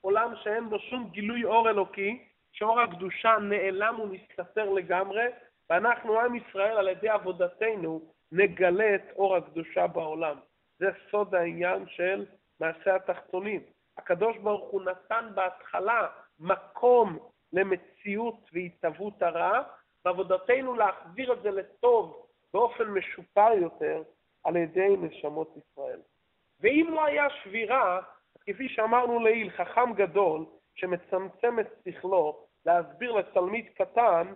עולם 0.00 0.33
שאין 0.42 0.68
בו 0.68 0.78
שום 0.78 1.11
גילוי 1.11 1.44
אור 1.44 1.70
אלוקי, 1.70 2.24
שאור 2.52 2.81
הקדושה 2.81 3.37
נעלם 3.38 4.00
ומסתתר 4.00 4.70
לגמרי, 4.70 5.24
ואנחנו, 5.70 6.20
עם 6.20 6.35
ישראל, 6.35 6.76
על 6.76 6.88
ידי 6.88 7.09
עבודתנו, 7.09 8.00
נגלה 8.33 8.94
את 8.94 9.02
אור 9.16 9.37
הקדושה 9.37 9.87
בעולם. 9.87 10.37
זה 10.78 10.90
סוד 11.11 11.35
העניין 11.35 11.88
של 11.88 12.26
מעשה 12.61 12.96
התחתונים. 12.96 13.61
הקדוש 13.98 14.37
ברוך 14.37 14.70
הוא 14.70 14.83
נתן 14.83 15.28
בהתחלה 15.35 16.09
מקום 16.40 17.18
למציאות 17.52 18.50
והתהוות 18.52 19.22
הרע, 19.22 19.62
ועבודתנו 20.05 20.74
להחזיר 20.74 21.33
את 21.33 21.42
זה 21.42 21.50
לטוב 21.50 22.26
באופן 22.55 22.85
משופר 22.85 23.52
יותר 23.52 24.02
על 24.44 24.57
ידי 24.57 24.96
נשמות 24.98 25.57
ישראל. 25.57 26.00
ואם 26.62 26.88
לא 26.90 27.05
היה 27.05 27.31
שבירה, 27.31 28.01
כפי 28.46 28.68
שאמרנו 28.68 29.18
לעיל, 29.18 29.51
חכם 29.51 29.92
גדול 29.94 30.44
שמצמצם 30.75 31.61
את 31.61 31.66
שכלו 31.85 32.46
להסביר 32.66 33.12
לתלמיד 33.12 33.66
קטן, 33.75 34.33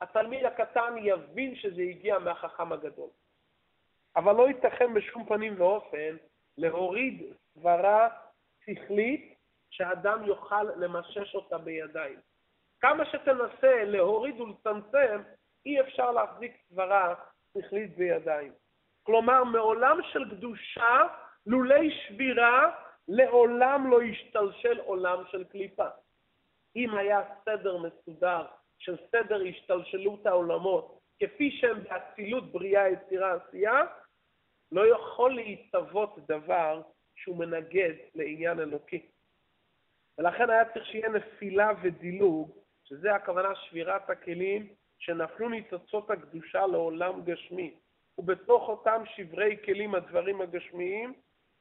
התלמיד 0.00 0.44
הקטן 0.44 0.94
יבין 1.02 1.56
שזה 1.56 1.82
הגיע 1.82 2.18
מהחכם 2.18 2.72
הגדול. 2.72 3.08
אבל 4.16 4.34
לא 4.34 4.48
ייתכן 4.48 4.94
בשום 4.94 5.26
פנים 5.26 5.54
ואופן 5.60 6.16
להוריד 6.58 7.22
סברה 7.54 8.08
שכלית 8.64 9.34
שאדם 9.70 10.24
יוכל 10.24 10.62
למשש 10.62 11.34
אותה 11.34 11.58
בידיים. 11.58 12.18
כמה 12.80 13.04
שתנסה 13.04 13.84
להוריד 13.84 14.40
ולצמצם, 14.40 15.22
אי 15.66 15.80
אפשר 15.80 16.10
להחזיק 16.10 16.52
סברה 16.68 17.14
שכלית 17.58 17.96
בידיים. 17.96 18.52
כלומר, 19.02 19.44
מעולם 19.44 19.98
של 20.12 20.30
קדושה, 20.30 21.06
לולי 21.46 21.90
שבירה, 21.90 22.70
לעולם 23.08 23.90
לא 23.90 24.02
ישתלשל 24.02 24.80
עולם 24.80 25.22
של 25.30 25.44
קליפה. 25.44 25.86
אם 26.76 26.94
היה 26.94 27.20
סדר 27.44 27.76
מסודר 27.76 28.46
של 28.78 28.96
סדר 29.10 29.42
השתלשלות 29.48 30.26
העולמות, 30.26 31.00
כפי 31.20 31.50
שהם 31.50 31.84
באצילות 31.84 32.52
בריאה, 32.52 32.88
יצירה, 32.88 33.34
עשייה, 33.34 33.80
לא 34.72 34.86
יכול 34.94 35.34
להתהוות 35.34 36.18
דבר 36.28 36.82
שהוא 37.16 37.36
מנגד 37.36 37.94
לעניין 38.14 38.60
אלוקי. 38.60 39.06
ולכן 40.18 40.50
היה 40.50 40.72
צריך 40.72 40.86
שיהיה 40.86 41.08
נפילה 41.08 41.70
ודילוג, 41.82 42.50
שזה 42.84 43.14
הכוונה 43.14 43.54
שבירת 43.54 44.10
הכלים, 44.10 44.68
שנפלו 44.98 45.48
ניצוצות 45.48 46.10
הקדושה 46.10 46.66
לעולם 46.66 47.24
גשמי. 47.24 47.74
ובתוך 48.18 48.68
אותם 48.68 49.02
שברי 49.06 49.56
כלים, 49.64 49.94
הדברים 49.94 50.40
הגשמיים, 50.40 51.14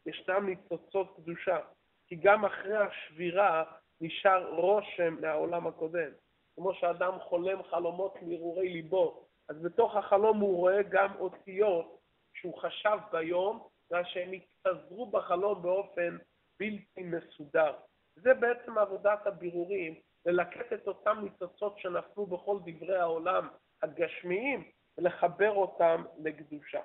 ישנם 0.05 0.45
ניצוצות 0.45 1.15
קדושה. 1.15 1.59
כי 2.07 2.15
גם 2.15 2.45
אחרי 2.45 2.77
השבירה 2.77 3.63
נשאר 4.01 4.49
רושם 4.49 5.15
מהעולם 5.21 5.67
הקודם. 5.67 6.09
כמו 6.55 6.73
שאדם 6.73 7.19
חולם 7.19 7.63
חלומות 7.63 8.15
מהרהורי 8.21 8.69
ליבו, 8.69 9.27
אז 9.49 9.61
בתוך 9.61 9.95
החלום 9.95 10.39
הוא 10.39 10.57
רואה 10.57 10.81
גם 10.83 11.15
אותיות 11.19 11.99
שהוא 12.33 12.57
חשב 12.57 12.97
ביום, 13.11 13.67
ושהם 13.91 14.31
התפזרו 14.31 15.05
בחלום 15.05 15.61
באופן 15.61 16.17
בלתי 16.59 17.03
מסודר. 17.03 17.73
זה 18.15 18.33
בעצם 18.33 18.77
עבודת 18.77 19.27
הבירורים, 19.27 19.95
ללקט 20.25 20.73
את 20.73 20.87
אותם 20.87 21.19
ניצוצות 21.23 21.79
שנפלו 21.79 22.25
בכל 22.25 22.57
דברי 22.65 22.99
העולם 22.99 23.47
הגשמיים 23.83 24.71
ולחבר 24.97 25.51
אותם 25.51 26.03
לקדושה. 26.23 26.81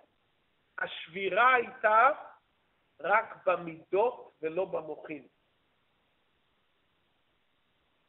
השבירה 0.79 1.55
הייתה 1.55 2.09
רק 3.01 3.47
במידות 3.47 4.33
ולא 4.43 4.65
במוחים. 4.65 5.27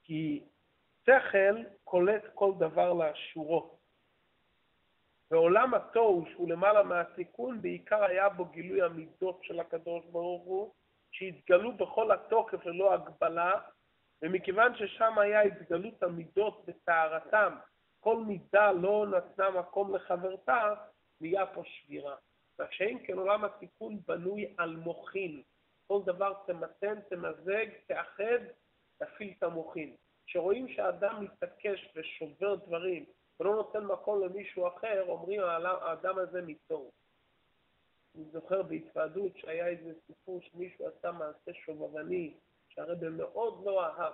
כי 0.04 0.44
שכל 1.06 1.64
קולט 1.84 2.24
כל 2.34 2.52
דבר 2.60 2.94
לאשורו. 2.94 3.80
ועולם 5.32 5.74
התוהו, 5.74 6.26
שהוא 6.32 6.50
למעלה 6.50 6.84
מהתיקון, 6.84 7.62
בעיקר 7.62 8.04
היה 8.04 8.30
בו 8.30 8.46
גילוי 8.46 8.82
המידות 8.82 9.40
של 9.44 9.60
הקדוש 9.60 10.06
ברוך 10.06 10.44
הוא, 10.44 10.74
שהתגלו 11.12 11.78
בכל 11.78 12.12
התוקף 12.12 12.66
ללא 12.66 12.94
הגבלה, 12.94 13.60
ומכיוון 14.22 14.76
ששם 14.76 15.20
היה 15.20 15.42
התגלות 15.42 16.04
המידות 16.04 16.66
בטהרתם, 16.66 17.56
כל 18.00 18.18
מידה 18.18 18.72
לא 18.72 19.08
נתנה 19.08 19.50
מקום 19.50 19.96
לחברתה, 19.96 20.74
נהיה 21.22 21.46
פה 21.46 21.62
שבירה. 21.66 22.16
שאם 22.72 22.98
כן 23.06 23.18
עולם 23.18 23.46
התיקון 23.46 24.00
בנוי 24.08 24.54
על 24.58 24.76
מוחין. 24.76 25.42
כל 25.88 26.00
דבר 26.06 26.34
תמתן, 26.46 27.02
תמזג, 27.10 27.66
תאחד, 27.88 28.40
תפעיל 28.98 29.34
את 29.38 29.44
המוחין. 29.44 29.96
כשרואים 30.26 30.68
שאדם 30.68 31.24
מתעקש 31.24 31.90
ושובר 31.96 32.56
דברים 32.56 33.06
ולא 33.40 33.56
נותן 33.56 33.84
מקום 33.86 34.24
למישהו 34.24 34.68
אחר, 34.68 35.06
אומרים 35.08 35.42
האדם 35.42 36.18
הזה 36.18 36.42
מתור. 36.42 36.92
אני 38.16 38.24
זוכר 38.32 38.64
בהתוועדות 38.64 39.38
שהיה 39.38 39.68
איזה 39.68 39.94
סיפור 40.08 40.42
שמישהו 40.42 40.88
עשה 40.88 41.12
מעשה 41.12 41.54
שובבני, 41.54 42.34
שהרבא 42.70 43.10
מאוד 43.10 43.66
לא 43.66 43.86
אהב, 43.86 44.14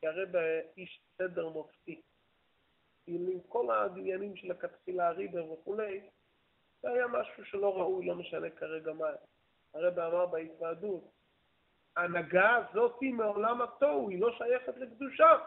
כי 0.00 0.06
הרבא 0.06 0.40
איש 0.76 1.00
סדר 1.18 1.48
מופתי. 1.48 2.00
עם 3.06 3.40
כל 3.48 3.70
העניינים 3.70 4.36
של 4.36 4.50
הכתחילה 4.50 5.08
הריבר 5.08 5.52
וכולי, 5.52 6.00
זה 6.82 6.88
היה 6.90 7.06
משהו 7.06 7.44
שלא 7.44 7.76
ראוי, 7.76 8.06
לא 8.06 8.14
משנה 8.14 8.50
כרגע 8.50 8.92
מה. 8.92 9.06
הרב 9.74 9.98
אמר 9.98 10.26
בהתוועדות, 10.26 11.04
ההנהגה 11.96 12.56
הזאת 12.56 13.02
מעולם 13.02 13.62
התוהו, 13.62 14.10
היא 14.10 14.20
לא 14.20 14.30
שייכת 14.38 14.76
לקדושה. 14.76 15.38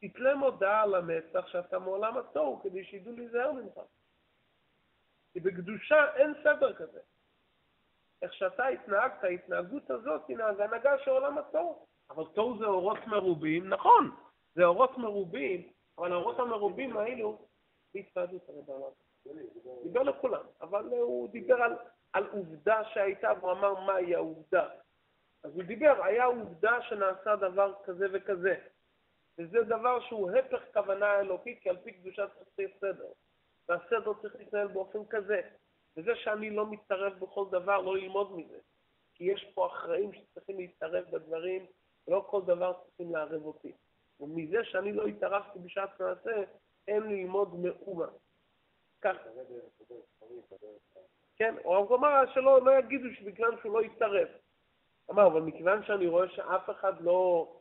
תתלה 0.00 0.34
מודעה 0.34 0.86
למצח 0.86 1.46
שאתה 1.46 1.78
מעולם 1.78 2.18
התוהו, 2.18 2.60
כדי 2.62 2.84
שידעו 2.84 3.12
להיזהר 3.12 3.52
ממך. 3.52 3.80
כי 5.32 5.40
בקדושה 5.40 6.14
אין 6.16 6.34
סדר 6.44 6.74
כזה. 6.74 7.00
איך 8.22 8.34
שאתה 8.34 8.66
התנהגת, 8.66 9.24
ההתנהגות 9.24 9.90
הזאת 9.90 10.28
היא 10.28 10.36
הנהגה 10.38 10.98
של 11.04 11.10
עולם 11.10 11.38
התוהו. 11.38 11.86
אבל 12.10 12.24
תוהו 12.34 12.58
זה 12.58 12.64
אורות 12.64 13.06
מרובים, 13.06 13.68
נכון, 13.68 14.10
זה 14.54 14.64
אורות 14.64 14.98
מרובים, 14.98 15.72
אבל 15.98 16.12
האורות 16.12 16.38
המרובים 16.38 16.96
האלו, 16.96 17.38
בהתוועדות 17.94 18.48
הרב 18.48 18.70
אמר. 18.70 18.90
דיבר 19.82 20.02
לכולם, 20.02 20.44
אבל 20.60 20.84
הוא 20.84 21.28
דיבר 21.28 21.62
על 21.62 21.72
על 22.16 22.26
עובדה 22.32 22.84
שהייתה, 22.84 23.32
והוא 23.40 23.52
אמר 23.52 23.80
מהי 23.80 24.14
העובדה. 24.14 24.68
אז 25.44 25.54
הוא 25.54 25.62
דיבר, 25.62 26.04
היה 26.04 26.24
עובדה 26.24 26.82
שנעשה 26.82 27.36
דבר 27.36 27.74
כזה 27.84 28.06
וכזה. 28.12 28.54
וזה 29.38 29.62
דבר 29.62 30.00
שהוא 30.00 30.30
הפך 30.30 30.60
כוונה 30.72 31.20
אלוקית, 31.20 31.62
כי 31.62 31.68
על 31.68 31.76
פי 31.76 31.92
קדושה 31.92 32.24
צריך 32.56 32.70
סדר. 32.80 33.08
והסדר 33.68 34.12
צריך 34.22 34.36
להתנהל 34.36 34.66
באופן 34.66 34.98
כזה. 35.10 35.40
וזה 35.96 36.16
שאני 36.16 36.50
לא 36.50 36.70
מתערב 36.70 37.12
בכל 37.18 37.44
דבר, 37.50 37.80
לא 37.80 37.96
ללמוד 37.96 38.36
מזה. 38.36 38.58
כי 39.14 39.24
יש 39.24 39.52
פה 39.54 39.66
אחראים 39.66 40.12
שצריכים 40.12 40.58
להתערב 40.58 41.04
בדברים, 41.10 41.66
ולא 42.08 42.26
כל 42.30 42.42
דבר 42.46 42.72
צריכים 42.86 43.14
לערב 43.14 43.42
אותי. 43.42 43.72
ומזה 44.20 44.64
שאני 44.64 44.92
לא 44.92 45.06
התערבתי 45.06 45.58
בשעת 45.58 46.00
מעשה, 46.00 46.42
אין 46.88 47.02
ללמוד 47.02 47.54
מאומה. 47.54 48.08
כך. 49.06 49.16
כן, 51.36 51.54
הוא 51.62 51.96
אמר 51.96 52.32
שלא 52.34 52.64
לא 52.64 52.78
יגידו 52.78 53.08
שבגלל 53.14 53.60
שהוא 53.60 53.72
לא 53.72 53.82
יתערב. 53.82 54.28
אמר, 55.10 55.26
אבל 55.26 55.40
מכיוון 55.40 55.84
שאני 55.84 56.06
רואה 56.06 56.28
שאף 56.28 56.70
אחד 56.70 57.00
לא 57.00 57.52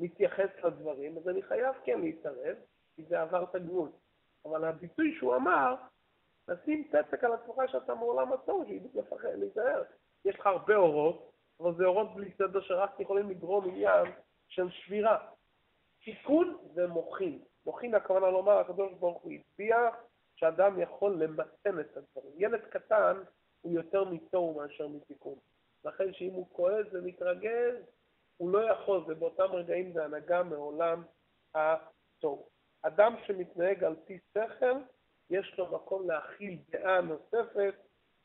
מתייחס 0.00 0.50
לדברים, 0.64 1.18
אז 1.18 1.28
אני 1.28 1.42
חייב 1.42 1.74
כן 1.84 2.00
להתערב, 2.00 2.56
כי 2.96 3.04
זה 3.04 3.20
עבר 3.20 3.42
את 3.42 3.54
הגבול. 3.54 3.88
אבל 4.44 4.64
הביטוי 4.64 5.14
שהוא 5.18 5.34
אמר, 5.36 5.74
לשים 6.48 6.88
פתק 6.88 7.24
על 7.24 7.32
עצמך 7.32 7.56
שאתה 7.66 7.94
מעולם 7.94 8.32
עצור, 8.32 8.64
להיזהר. 9.34 9.82
יש 10.24 10.38
לך 10.38 10.46
הרבה 10.46 10.76
אורות, 10.76 11.32
אבל 11.60 11.74
זה 11.74 11.84
אורות 11.84 12.14
בלי 12.14 12.30
סדר 12.38 12.60
שרק 12.60 13.00
יכולים 13.00 13.30
לגרום 13.30 13.68
עניין 13.68 14.06
של 14.48 14.70
שבירה. 14.70 15.18
תיקון 16.04 16.56
ומוחין. 16.74 17.42
מוחין 17.66 17.94
הכוונה 17.94 18.30
לומר, 18.30 18.58
הקדוש 18.58 18.92
ברוך 18.92 19.22
הוא 19.22 19.32
הצביע 19.32 19.76
שאדם 20.42 20.80
יכול 20.80 21.22
למתן 21.22 21.80
את 21.80 21.96
הדברים. 21.96 22.32
ילד 22.36 22.60
קטן 22.60 23.16
הוא 23.60 23.72
יותר 23.72 24.04
מתוהו 24.04 24.54
מאשר 24.54 24.88
מתיקון. 24.88 25.38
לכן 25.84 26.12
שאם 26.12 26.32
הוא 26.32 26.46
כועס 26.52 26.86
ומתרגז, 26.92 27.74
הוא 28.36 28.50
לא 28.50 28.72
יכול, 28.72 29.04
ובאותם 29.06 29.52
רגעים 29.52 29.92
זה 29.92 30.04
הנהגה 30.04 30.42
מעולם 30.42 31.02
התוהו. 31.54 32.48
אדם 32.82 33.14
שמתנהג 33.26 33.84
על 33.84 33.96
פי 34.04 34.18
שכל, 34.34 34.74
יש 35.30 35.54
לו 35.58 35.72
מקום 35.72 36.10
להכיל 36.10 36.58
דעה 36.70 37.00
נוספת, 37.00 37.74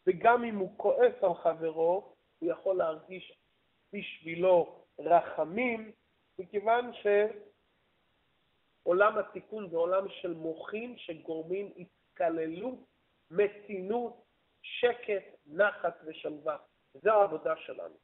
וגם 0.08 0.44
אם 0.44 0.56
הוא 0.56 0.78
כועס 0.78 1.14
על 1.22 1.34
חברו, 1.34 2.14
הוא 2.40 2.52
יכול 2.52 2.78
להרגיש 2.78 3.40
בשבילו 3.94 4.86
רחמים, 5.00 5.92
מכיוון 6.40 6.92
שעולם 8.84 9.18
התיקון 9.18 9.70
זה 9.70 9.78
עולם 9.78 10.10
של 10.10 10.34
מוחים 10.34 10.98
שגורמים 10.98 11.74
התקללות, 12.22 12.80
מתינות, 13.32 14.24
שקט, 14.62 15.24
נחת 15.46 16.02
ושלווה. 16.06 16.58
זו 16.94 17.10
העבודה 17.10 17.56
שלנו. 17.58 17.96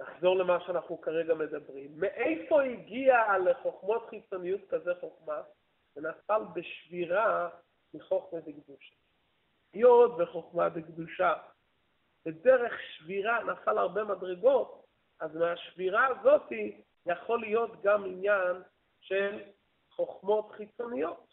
נחזור 0.00 0.36
למה 0.36 0.58
שאנחנו 0.66 1.00
כרגע 1.00 1.34
מדברים. 1.34 2.00
מאיפה 2.00 2.62
הגיע 2.62 3.38
לחוכמות 3.38 4.06
חיצוניות 4.10 4.60
כזה 4.68 4.92
חוכמה? 5.00 5.42
זה 5.94 6.00
נפל 6.00 6.42
בשבירה 6.54 7.48
מחוכמה 7.94 8.40
דקדושה. 8.40 8.94
היות 9.72 10.12
וחוכמה 10.18 10.68
דקדושה, 10.68 11.32
בדרך 12.24 12.72
שבירה 12.82 13.44
נפל 13.44 13.78
הרבה 13.78 14.04
מדרגות, 14.04 14.86
אז 15.20 15.36
מהשבירה 15.36 16.06
הזאת 16.06 16.52
יכול 17.06 17.40
להיות 17.40 17.82
גם 17.82 18.04
עניין 18.04 18.62
של 19.00 19.42
חוכמות 19.90 20.52
חיצוניות. 20.52 21.25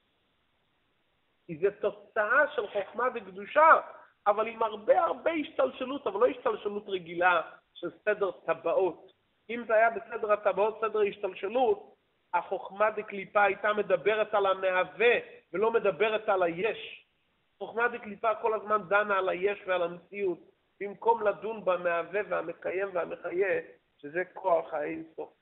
כי 1.48 1.58
זה 1.58 1.72
תוצאה 1.72 2.48
של 2.56 2.68
חוכמה 2.68 3.08
וקדושה, 3.16 3.80
אבל 4.28 4.48
עם 4.48 4.64
הרבה 4.64 5.02
הרבה 5.02 5.32
השתלשלות, 5.32 6.08
אבל 6.08 6.20
לא 6.20 6.26
השתלשלות 6.26 6.84
רגילה 6.88 7.42
של 7.74 7.90
סדר 8.06 8.32
טבעות. 8.32 9.12
אם 9.50 9.64
זה 9.68 9.74
היה 9.74 9.90
בסדר 9.90 10.32
הטבעות, 10.32 10.78
סדר 10.82 11.02
השתלשלות, 11.02 11.96
החוכמה 12.34 12.92
דקליפה 12.92 13.44
הייתה 13.44 13.74
מדברת 13.74 14.34
על 14.34 14.46
המהווה 14.46 15.16
ולא 15.54 15.72
מדברת 15.72 16.30
על 16.30 16.44
היש. 16.44 17.06
חוכמה 17.58 17.88
דקליפה 17.88 18.36
כל 18.36 18.54
הזמן 18.54 18.82
דנה 18.88 19.18
על 19.18 19.30
היש 19.30 19.60
ועל 19.68 19.84
המציאות, 19.84 20.40
במקום 20.80 21.28
לדון 21.28 21.66
במהווה 21.66 22.22
והמקיים 22.30 22.90
והמחיה, 22.94 23.62
שזה 23.98 24.24
כוח 24.34 24.74
האינסוף. 24.74 25.34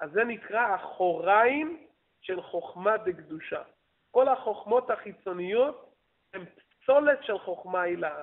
אז 0.00 0.10
זה 0.10 0.24
נקרא 0.24 0.74
החוריים 0.74 1.86
של 2.22 2.42
חוכמה 2.42 2.96
דקדושה. 2.96 3.62
כל 4.10 4.28
החוכמות 4.28 4.90
החיצוניות 4.90 5.94
הן 6.34 6.44
פסולת 6.44 7.18
של 7.22 7.38
חוכמה 7.38 7.82
הילאה. 7.82 8.22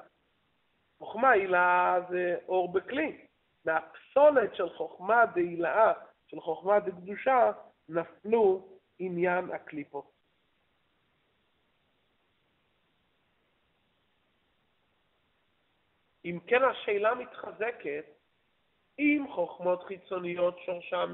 חוכמה 0.99 1.29
הילאה 1.29 1.99
זה 2.09 2.35
אור 2.47 2.73
בכלי. 2.73 3.25
מהפסולת 3.65 4.55
של 4.55 4.69
חוכמה 4.69 5.25
דהילאה, 5.25 5.93
של 6.27 6.39
חוכמה 6.39 6.79
דקדושה, 6.79 7.51
נפלו 7.89 8.67
עניין 8.99 9.51
הקליפות. 9.51 10.11
אם 16.25 16.39
כן 16.47 16.63
השאלה 16.63 17.15
מתחזקת, 17.15 18.05
אם 18.99 19.25
חוכמות 19.35 19.83
חיצוניות 19.83 20.59
שורשם 20.65 21.13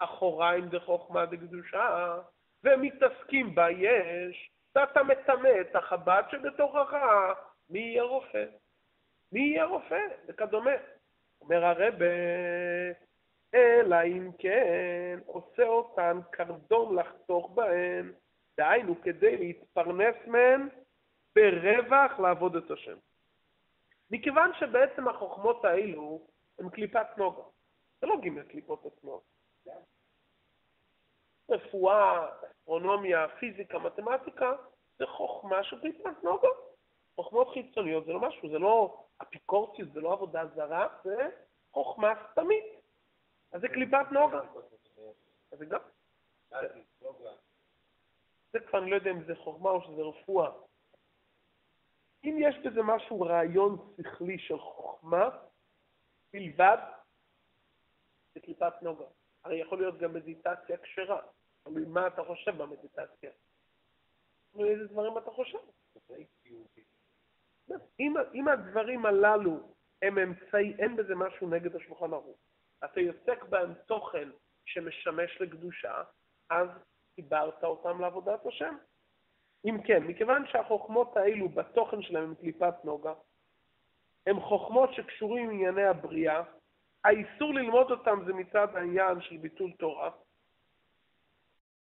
מאחוריים 0.00 0.68
דחוכמה 0.68 1.26
דקדושה, 1.26 2.16
ומתעסקים 2.64 3.54
בה 3.54 3.70
יש, 3.70 4.50
ואתה 4.74 5.02
מטמא 5.02 5.50
את 5.60 5.76
החב"ד 5.76 6.22
שבתוכך, 6.30 6.94
מי 7.70 7.78
יהיה 7.78 8.02
רופא? 8.02 8.44
מי 9.32 9.40
יהיה 9.40 9.64
רופא? 9.64 10.00
וכדומה. 10.28 10.70
אומר 11.40 11.64
הרב, 11.64 11.94
אלא 13.54 13.96
אם 14.06 14.30
כן 14.38 15.18
עושה 15.26 15.62
אותן 15.62 16.20
קרדום 16.30 16.98
לחתוך 16.98 17.50
בהן, 17.54 18.12
דהיינו 18.58 19.02
כדי 19.02 19.36
להתפרנס 19.36 20.16
מהן 20.26 20.68
ברווח 21.34 22.20
לעבוד 22.20 22.56
את 22.56 22.70
השם. 22.70 22.96
מכיוון 24.10 24.50
שבעצם 24.58 25.08
החוכמות 25.08 25.64
האלו 25.64 26.26
הן 26.58 26.68
קליפת 26.68 27.06
נוגה. 27.16 27.42
זה 28.00 28.06
לא 28.06 28.16
ג' 28.20 28.42
קליפות 28.50 28.86
עצמו. 28.86 29.20
רפואה, 31.50 32.28
אסטרונומיה, 32.46 33.26
פיזיקה, 33.28 33.78
מתמטיקה, 33.78 34.52
זה 34.98 35.06
חוכמה 35.06 35.64
של 35.64 35.80
קליפת 35.80 36.22
נוגה. 36.22 36.48
חוכמות 37.14 37.48
חיצוניות 37.54 38.04
זה 38.04 38.12
לא 38.12 38.20
משהו, 38.20 38.50
זה 38.50 38.58
לא 38.58 39.04
אפיקורסיות, 39.22 39.92
זה 39.92 40.00
לא 40.00 40.12
עבודה 40.12 40.46
זרה, 40.54 40.88
זה 41.04 41.28
חוכמה 41.72 42.14
סתמית. 42.32 42.64
אז 43.52 43.60
זה 43.60 43.68
קליפת 43.68 44.06
נוגה. 44.12 44.40
אז 45.52 45.58
זה 45.58 45.64
גם... 45.64 45.80
זה 48.52 48.60
כבר 48.60 48.78
אני 48.78 48.90
לא 48.90 48.96
יודע 48.96 49.10
אם 49.10 49.22
זה 49.24 49.34
חוכמה 49.36 49.70
או 49.70 49.82
שזה 49.82 50.02
רפואה. 50.02 50.50
אם 52.24 52.36
יש 52.40 52.56
בזה 52.64 52.82
משהו, 52.82 53.20
רעיון 53.20 53.94
שכלי 53.96 54.38
של 54.38 54.58
חוכמה, 54.58 55.28
בלבד, 56.32 56.76
זה 58.34 58.40
קליפת 58.40 58.72
נוגה. 58.82 59.04
הרי 59.44 59.56
יכול 59.56 59.78
להיות 59.78 59.98
גם 59.98 60.14
מדיטציה 60.14 60.76
כשרה. 60.76 61.20
תלוי 61.62 61.84
מה 61.86 62.06
אתה 62.06 62.24
חושב 62.24 62.62
במדיטציה. 62.62 63.30
איזה 64.58 64.86
דברים 64.86 65.18
אתה 65.18 65.30
חושב. 65.30 65.58
אם, 68.00 68.14
אם 68.34 68.48
הדברים 68.48 69.06
הללו 69.06 69.60
הם 70.02 70.18
אמצעי, 70.18 70.74
אין 70.78 70.96
בזה 70.96 71.14
משהו 71.14 71.48
נגד 71.48 71.76
השולחן 71.76 72.12
ערוך. 72.12 72.38
אתה 72.84 73.00
יוצק 73.00 73.42
בהם 73.42 73.74
תוכן 73.74 74.28
שמשמש 74.64 75.40
לקדושה, 75.40 76.02
אז 76.50 76.68
חיברת 77.14 77.64
אותם 77.64 78.00
לעבודת 78.00 78.46
השם. 78.46 78.76
אם 79.64 79.82
כן, 79.82 80.02
מכיוון 80.02 80.46
שהחוכמות 80.46 81.16
האלו 81.16 81.48
בתוכן 81.48 82.02
שלהם 82.02 82.24
הם 82.24 82.34
קליפת 82.34 82.74
נוגה, 82.84 83.12
הם 84.26 84.40
חוכמות 84.40 84.94
שקשורים 84.94 85.44
עם 85.44 85.50
ענייני 85.50 85.84
הבריאה, 85.84 86.42
האיסור 87.04 87.54
ללמוד 87.54 87.90
אותם 87.90 88.22
זה 88.26 88.32
מצד 88.32 88.76
העניין 88.76 89.20
של 89.20 89.36
ביטול 89.36 89.72
תורה. 89.78 90.10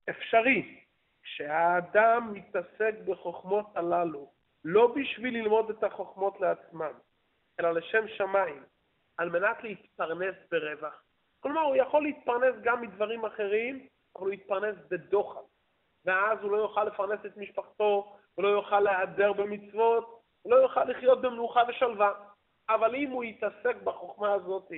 אפשרי 0.09 0.79
שהאדם 1.23 2.33
מתעסק 2.33 2.95
בחוכמות 3.05 3.65
הללו 3.75 4.31
לא 4.63 4.93
בשביל 4.95 5.33
ללמוד 5.33 5.69
את 5.69 5.83
החוכמות 5.83 6.39
לעצמם, 6.39 6.91
אלא 7.59 7.71
לשם 7.71 8.07
שמיים, 8.07 8.63
על 9.17 9.29
מנת 9.29 9.63
להתפרנס 9.63 10.35
ברווח. 10.51 11.03
כלומר, 11.39 11.61
הוא 11.61 11.75
יכול 11.75 12.03
להתפרנס 12.03 12.55
גם 12.63 12.81
מדברים 12.81 13.25
אחרים, 13.25 13.87
אבל 14.15 14.25
הוא 14.25 14.33
יתפרנס 14.33 14.75
בדוחק. 14.89 15.41
ואז 16.05 16.39
הוא 16.41 16.51
לא 16.51 16.57
יוכל 16.57 16.83
לפרנס 16.83 17.19
את 17.25 17.37
משפחתו, 17.37 18.17
הוא 18.35 18.43
לא 18.43 18.47
יוכל 18.47 18.79
להיעדר 18.79 19.33
במצוות, 19.33 20.21
הוא 20.41 20.53
לא 20.53 20.57
יוכל 20.57 20.83
לחיות 20.83 21.21
במנוחה 21.21 21.61
ושלווה. 21.67 22.11
אבל 22.69 22.95
אם 22.95 23.09
הוא 23.09 23.23
יתעסק 23.23 23.75
בחוכמה 23.83 24.33
הזאת, 24.33 24.71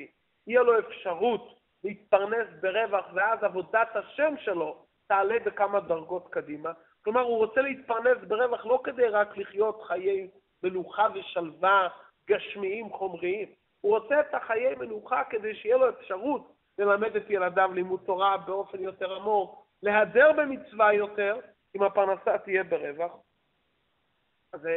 יהיה 0.48 0.62
לו 0.62 0.80
אפשרות 0.80 1.60
להתפרנס 1.84 2.48
ברווח, 2.62 3.06
ואז 3.14 3.44
עבודת 3.44 3.96
השם 3.96 4.34
שלו 4.38 4.86
תעלה 5.08 5.40
בכמה 5.46 5.80
דרגות 5.80 6.28
קדימה. 6.30 6.72
כלומר, 7.04 7.22
הוא 7.22 7.38
רוצה 7.38 7.62
להתפרנס 7.62 8.18
ברווח 8.28 8.66
לא 8.66 8.80
כדי 8.84 9.08
רק 9.08 9.38
לחיות 9.38 9.82
חיי 9.84 10.30
מנוחה 10.64 11.08
ושלווה 11.14 11.88
גשמיים, 12.28 12.90
חומריים. 12.90 13.48
הוא 13.82 13.98
רוצה 13.98 14.20
את 14.20 14.34
החיי 14.34 14.76
מנוחה 14.76 15.24
כדי 15.30 15.56
שיהיה 15.56 15.78
לו 15.78 15.90
אפשרות 15.90 16.54
ללמד 16.78 17.16
את 17.16 17.30
ילדיו 17.30 17.72
לימוד 17.74 18.02
תורה 18.06 18.38
באופן 18.38 18.80
יותר 18.80 19.16
עמוק, 19.16 19.66
להדר 19.84 20.32
במצווה 20.32 20.94
יותר, 20.94 21.40
אם 21.76 21.84
הפרנסה 21.84 22.38
תהיה 22.38 22.64
ברווח. 22.64 23.12
אז 24.54 24.68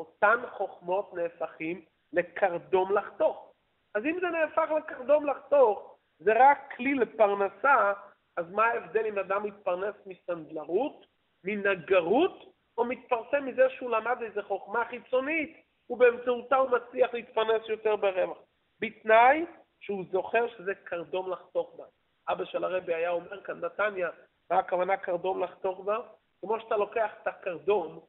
אותן 0.00 0.38
חוכמות 0.52 1.14
נהפכים 1.14 1.84
לקרדום 2.12 2.92
לחתוך. 2.92 3.52
אז 3.96 4.04
אם 4.04 4.18
זה 4.20 4.26
נהפך 4.26 4.70
לקרדום 4.76 5.26
לחתוך, 5.26 5.96
זה 6.18 6.32
רק 6.36 6.58
כלי 6.76 6.94
לפרנסה, 6.94 7.92
אז 8.36 8.50
מה 8.50 8.66
ההבדל 8.66 9.06
אם 9.06 9.18
אדם 9.18 9.42
מתפרנס 9.42 9.94
מסנדלרות, 10.06 11.06
מנגרות, 11.44 12.52
או 12.78 12.84
מתפרסם 12.84 13.46
מזה 13.46 13.70
שהוא 13.70 13.90
למד 13.90 14.22
איזו 14.22 14.42
חוכמה 14.42 14.84
חיצונית, 14.84 15.56
ובאמצעותה 15.90 16.56
הוא 16.56 16.70
מצליח 16.70 17.14
להתפרנס 17.14 17.68
יותר 17.68 17.96
ברווח. 17.96 18.38
בתנאי 18.80 19.44
שהוא 19.80 20.04
זוכר 20.12 20.48
שזה 20.48 20.74
קרדום 20.74 21.32
לחתוך 21.32 21.74
בה. 21.76 21.84
אבא 22.28 22.44
של 22.44 22.64
הרבי 22.64 22.94
היה 22.94 23.10
אומר 23.10 23.42
כאן, 23.42 23.60
נתניה, 23.64 24.10
מה 24.50 24.58
הכוונה 24.58 24.96
קרדום 24.96 25.42
לחתוך 25.42 25.80
בה? 25.80 25.98
כמו 26.40 26.60
שאתה 26.60 26.76
לוקח 26.76 27.10
את 27.22 27.26
הקרדום, 27.26 28.00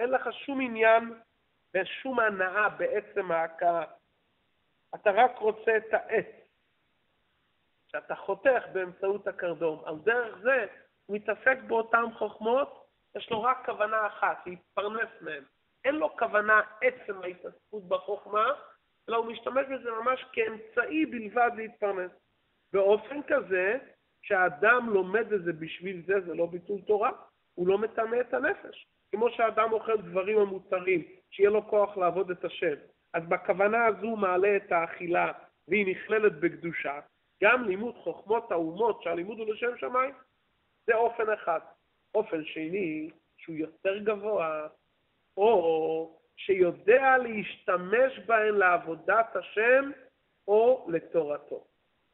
אין 0.00 0.10
לך 0.10 0.32
שום 0.32 0.60
עניין 0.60 1.14
ושום 1.74 2.20
הנאה 2.20 2.68
בעצם 2.68 3.32
ההכאה. 3.32 3.84
אתה 4.94 5.10
רק 5.10 5.38
רוצה 5.38 5.76
את 5.76 5.94
העץ, 5.94 6.26
שאתה 7.86 8.14
חותך 8.14 8.62
באמצעות 8.72 9.26
הקרדום. 9.26 9.82
על 9.84 9.98
דרך 10.04 10.38
זה 10.42 10.66
הוא 11.06 11.16
מתעסק 11.16 11.58
באותן 11.66 12.04
חוכמות, 12.18 12.86
יש 13.16 13.30
לו 13.30 13.42
רק 13.42 13.66
כוונה 13.66 14.06
אחת, 14.06 14.46
להתפרנס 14.46 15.08
מהן. 15.20 15.44
אין 15.84 15.94
לו 15.94 16.16
כוונה 16.16 16.60
עצם 16.80 17.22
ההתעסקות 17.22 17.88
בחוכמה, 17.88 18.46
אלא 19.08 19.16
הוא 19.16 19.26
משתמש 19.26 19.66
בזה 19.66 19.90
ממש 19.90 20.24
כאמצעי 20.32 21.06
בלבד 21.06 21.50
להתפרנס. 21.56 22.10
באופן 22.72 23.22
כזה, 23.22 23.78
שהאדם 24.22 24.90
לומד 24.90 25.32
את 25.32 25.44
זה 25.44 25.52
בשביל 25.52 26.02
זה, 26.06 26.20
זה 26.20 26.34
לא 26.34 26.46
ביטול 26.46 26.80
תורה, 26.86 27.10
הוא 27.54 27.68
לא 27.68 27.78
מטמא 27.78 28.16
את 28.20 28.34
הנפש. 28.34 28.86
כמו 29.10 29.30
שאדם 29.30 29.72
אוכל 29.72 29.96
דברים 29.96 30.38
המוצרים, 30.38 31.04
שיהיה 31.30 31.50
לו 31.50 31.68
כוח 31.68 31.96
לעבוד 31.96 32.30
את 32.30 32.44
השם. 32.44 32.74
אז 33.12 33.22
בכוונה 33.28 33.86
הזו 33.86 34.16
מעלה 34.16 34.56
את 34.56 34.72
האכילה, 34.72 35.32
והיא 35.68 35.96
נכללת 35.96 36.40
בקדושה. 36.40 37.00
גם 37.42 37.64
לימוד 37.64 37.94
חוכמות 37.94 38.52
האומות, 38.52 39.02
שהלימוד 39.02 39.38
הוא 39.38 39.54
לשם 39.54 39.78
שמיים, 39.78 40.14
זה 40.86 40.94
אופן 40.94 41.32
אחד. 41.32 41.60
אופן 42.14 42.44
שני, 42.44 43.10
שהוא 43.36 43.56
יותר 43.56 43.98
גבוה, 43.98 44.68
או 45.36 46.18
שיודע 46.36 47.18
להשתמש 47.18 48.18
בהן 48.26 48.54
לעבודת 48.54 49.36
השם 49.36 49.90
או 50.48 50.86
לתורתו. 50.88 51.64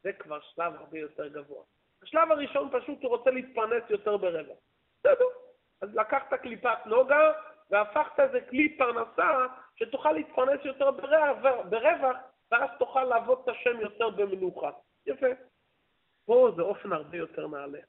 זה 0.02 0.12
כבר 0.12 0.40
שלב 0.40 0.74
הרבה 0.74 0.98
יותר 0.98 1.28
גבוה. 1.28 1.62
השלב 2.02 2.32
הראשון 2.32 2.68
פשוט 2.72 3.02
הוא 3.02 3.10
רוצה 3.10 3.30
להתפרנס 3.30 3.82
יותר 3.90 4.16
ברבע. 4.16 4.54
בסדר. 5.00 5.24
אז 5.80 5.94
לקחת 5.94 6.34
קליפת 6.34 6.86
נוגה 6.86 7.32
והפכת 7.70 8.20
איזה 8.20 8.40
כלי 8.50 8.78
פרנסה 8.78 9.46
שתוכל 9.76 10.12
להתפרנס 10.12 10.60
יותר 10.64 10.90
ברווח, 11.70 12.16
ואז 12.50 12.70
תוכל 12.78 13.04
לעבוד 13.04 13.38
את 13.44 13.48
השם 13.48 13.80
יותר 13.80 14.10
במנוחה. 14.10 14.70
יפה. 15.06 15.26
פה 16.24 16.50
זה 16.56 16.62
אופן 16.62 16.92
הרבה 16.92 17.16
יותר 17.16 17.46
נעלה. 17.46 17.80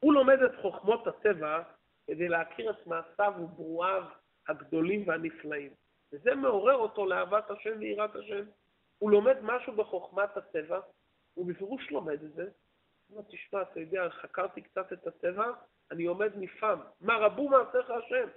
הוא 0.00 0.14
לומד 0.14 0.42
את 0.42 0.52
חוכמות 0.62 1.06
הטבע 1.06 1.62
כדי 2.06 2.28
להכיר 2.28 2.70
את 2.70 2.86
מעשיו 2.86 3.32
וברואיו 3.38 4.02
הגדולים 4.48 5.08
והנפלאים. 5.08 5.72
וזה 6.12 6.34
מעורר 6.34 6.74
אותו 6.74 7.06
לאהבת 7.06 7.50
השם 7.50 7.78
ויראת 7.78 8.16
השם. 8.16 8.44
הוא 8.98 9.10
לומד 9.10 9.36
משהו 9.42 9.72
בחוכמת 9.72 10.36
הטבע, 10.36 10.80
הוא 11.34 11.46
בפירוש 11.46 11.90
לומד 11.90 12.22
את 12.22 12.32
זה. 12.32 12.42
הוא 12.42 13.18
אומר, 13.18 13.28
תשמע, 13.30 13.62
אתה 13.62 13.80
יודע, 13.80 14.08
חקרתי 14.10 14.62
קצת 14.62 14.92
את 14.92 15.06
הטבע, 15.06 15.52
אני 15.90 16.04
עומד 16.04 16.30
נפעם. 16.36 16.78
מה 17.00 17.16
רבו 17.16 17.48
מעשיך 17.48 17.90
השם? 17.90 18.28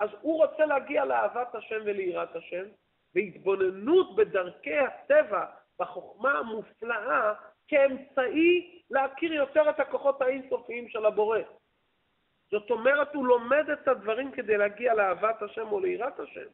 אז 0.00 0.08
הוא 0.20 0.44
רוצה 0.44 0.66
להגיע 0.66 1.04
לאהבת 1.04 1.54
השם 1.54 1.80
וליראת 1.84 2.36
השם, 2.36 2.64
והתבוננות 3.14 4.16
בדרכי 4.16 4.78
הטבע, 4.78 5.46
בחוכמה 5.80 6.38
המופלאה, 6.38 7.34
כאמצעי 7.68 8.82
להכיר 8.90 9.32
יותר 9.32 9.70
את 9.70 9.80
הכוחות 9.80 10.22
האינסופיים 10.22 10.88
של 10.88 11.06
הבורא. 11.06 11.38
זאת 12.50 12.70
אומרת, 12.70 13.14
הוא 13.14 13.26
לומד 13.26 13.70
את 13.72 13.88
הדברים 13.88 14.32
כדי 14.32 14.56
להגיע 14.56 14.94
לאהבת 14.94 15.42
השם 15.42 15.72
או 15.72 15.80
ליראת 15.80 16.20
השם. 16.20 16.46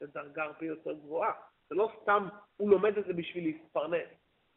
זו 0.00 0.06
דרגה 0.06 0.42
הרבה 0.42 0.66
יותר 0.66 0.92
גבוהה. 0.92 1.32
זה 1.68 1.74
לא 1.74 1.90
סתם 2.02 2.28
הוא 2.56 2.70
לומד 2.70 2.98
את 2.98 3.04
זה 3.04 3.12
בשביל 3.12 3.44
להתפרנס. 3.44 4.08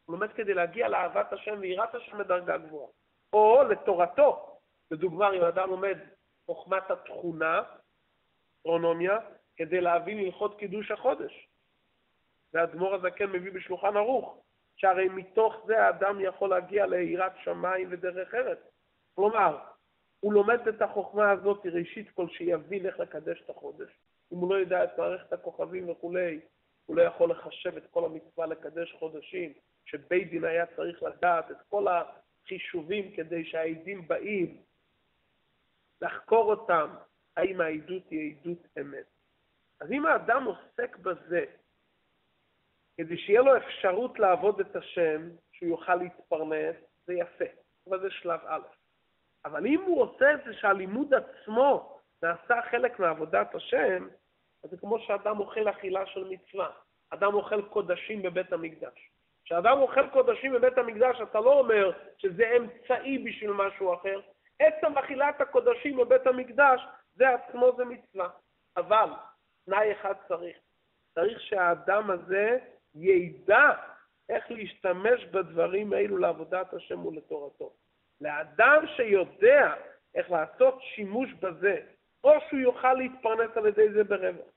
הוא 0.06 0.14
לומד 0.14 0.34
כדי 0.34 0.54
להגיע 0.54 0.88
לאהבת 0.88 1.34
השם 1.34 1.56
ויראת 1.60 1.96
השם 1.96 2.18
בדרגה 2.18 2.58
גבוהה. 2.58 2.88
או 3.34 3.64
לתורתו. 3.70 4.59
לדוגמה, 4.92 5.32
אם 5.34 5.44
אדם 5.44 5.70
לומד 5.70 5.98
חוכמת 6.46 6.92
התכונה, 6.92 7.62
אסטרונומיה, 8.58 9.18
כדי 9.58 9.82
להבין 9.82 10.20
הלכות 10.20 10.60
קידוש 10.60 10.92
החודש. 10.92 11.48
והאדמו"ר 12.54 12.96
הזקן 12.96 13.26
מביא 13.26 13.52
בשולחן 13.52 13.98
ערוך, 13.98 14.44
שהרי 14.76 15.10
מתוך 15.10 15.64
זה 15.66 15.84
האדם 15.86 16.18
יכול 16.22 16.50
להגיע 16.50 16.86
ליראת 16.86 17.32
שמיים 17.44 17.88
ודרך 17.92 18.34
ארץ. 18.34 18.60
כלומר, 19.16 19.58
הוא 20.20 20.34
לומד 20.34 20.68
את 20.68 20.82
החוכמה 20.82 21.32
הזאת 21.32 21.66
ראשית 21.66 22.10
כל 22.10 22.30
שיבין 22.30 22.86
איך 22.86 23.00
לקדש 23.00 23.42
את 23.42 23.50
החודש. 23.50 23.90
אם 24.34 24.38
הוא 24.38 24.50
לא 24.50 24.56
יודע 24.56 24.84
את 24.84 24.98
מערכת 24.98 25.34
הכוכבים 25.34 25.90
וכולי, 25.90 26.40
הוא 26.86 26.96
לא 26.96 27.02
יכול 27.02 27.32
לחשב 27.32 27.78
את 27.78 27.88
כל 27.92 28.06
המצווה 28.06 28.46
לקדש 28.46 28.96
חודשים, 29.00 29.54
שבית 29.86 30.30
דין 30.30 30.46
היה 30.46 30.66
צריך 30.66 31.04
לדעת 31.04 31.52
את 31.52 31.58
כל 31.70 31.86
החישובים 31.88 33.12
כדי 33.16 33.46
שהעדים 33.46 34.08
באים, 34.08 34.62
לחקור 36.02 36.52
אותם, 36.52 36.90
האם 37.38 37.62
העדות 37.62 38.10
היא 38.10 38.36
עדות 38.42 38.68
אמת. 38.82 39.06
אז 39.82 39.92
אם 39.92 40.06
האדם 40.06 40.44
עוסק 40.44 40.98
בזה, 40.98 41.46
כדי 42.98 43.18
שיהיה 43.18 43.42
לו 43.42 43.58
אפשרות 43.58 44.20
לעבוד 44.20 44.60
את 44.60 44.76
השם, 44.76 45.30
שהוא 45.52 45.70
יוכל 45.70 45.96
להתפרנס, 45.96 46.76
זה 47.06 47.14
יפה, 47.14 47.46
אבל 47.88 48.00
זה 48.00 48.12
שלב 48.12 48.40
א'. 48.46 48.62
אבל 49.46 49.66
אם 49.66 49.82
הוא 49.82 50.02
עושה 50.02 50.34
את 50.34 50.40
זה 50.46 50.54
שהלימוד 50.54 51.14
עצמו 51.14 52.00
נעשה 52.24 52.62
חלק 52.72 53.00
מעבודת 53.00 53.56
השם, 53.56 54.08
אז 54.64 54.70
זה 54.70 54.78
כמו 54.78 55.00
שאדם 55.00 55.40
אוכל 55.40 55.70
אכילה 55.70 56.06
של 56.06 56.24
מצווה. 56.30 56.70
אדם 57.10 57.34
אוכל 57.34 57.62
קודשים 57.62 58.22
בבית 58.22 58.54
המקדש. 58.54 59.12
כשאדם 59.46 59.78
אוכל 59.78 60.10
קודשים 60.10 60.54
בבית 60.54 60.78
המקדש, 60.78 61.22
אתה 61.22 61.40
לא 61.40 61.60
אומר 61.60 61.92
שזה 62.18 62.58
אמצעי 62.58 63.18
בשביל 63.18 63.52
משהו 63.52 63.94
אחר. 63.94 64.20
עצם 64.60 64.98
אכילת 64.98 65.42
הקודשים 65.42 65.98
בבית 65.98 66.28
המקדש, 66.28 66.82
זה 67.16 67.30
עצמו 67.30 67.72
זה 67.78 67.86
מצווה. 67.86 68.30
אבל, 68.78 69.10
תנאי 69.66 69.92
אחד 69.92 70.14
צריך. 70.28 70.58
צריך 71.16 71.42
שהאדם 71.42 72.12
הזה 72.12 72.58
ידע 72.96 73.72
איך 74.30 74.52
להשתמש 74.52 75.26
בדברים 75.26 75.94
האלו 75.94 76.18
לעבודת 76.18 76.74
השם 76.74 77.06
ולתורתו. 77.06 77.74
לאדם 78.22 78.84
שיודע 78.96 79.74
איך 80.16 80.32
לעשות 80.32 80.82
שימוש 80.82 81.34
בזה, 81.34 81.82
או 82.24 82.32
שהוא 82.50 82.60
יוכל 82.60 82.94
להתפרנס 82.94 83.58
על 83.58 83.66
ידי 83.66 83.92
זה 83.92 84.04
ברווח, 84.04 84.52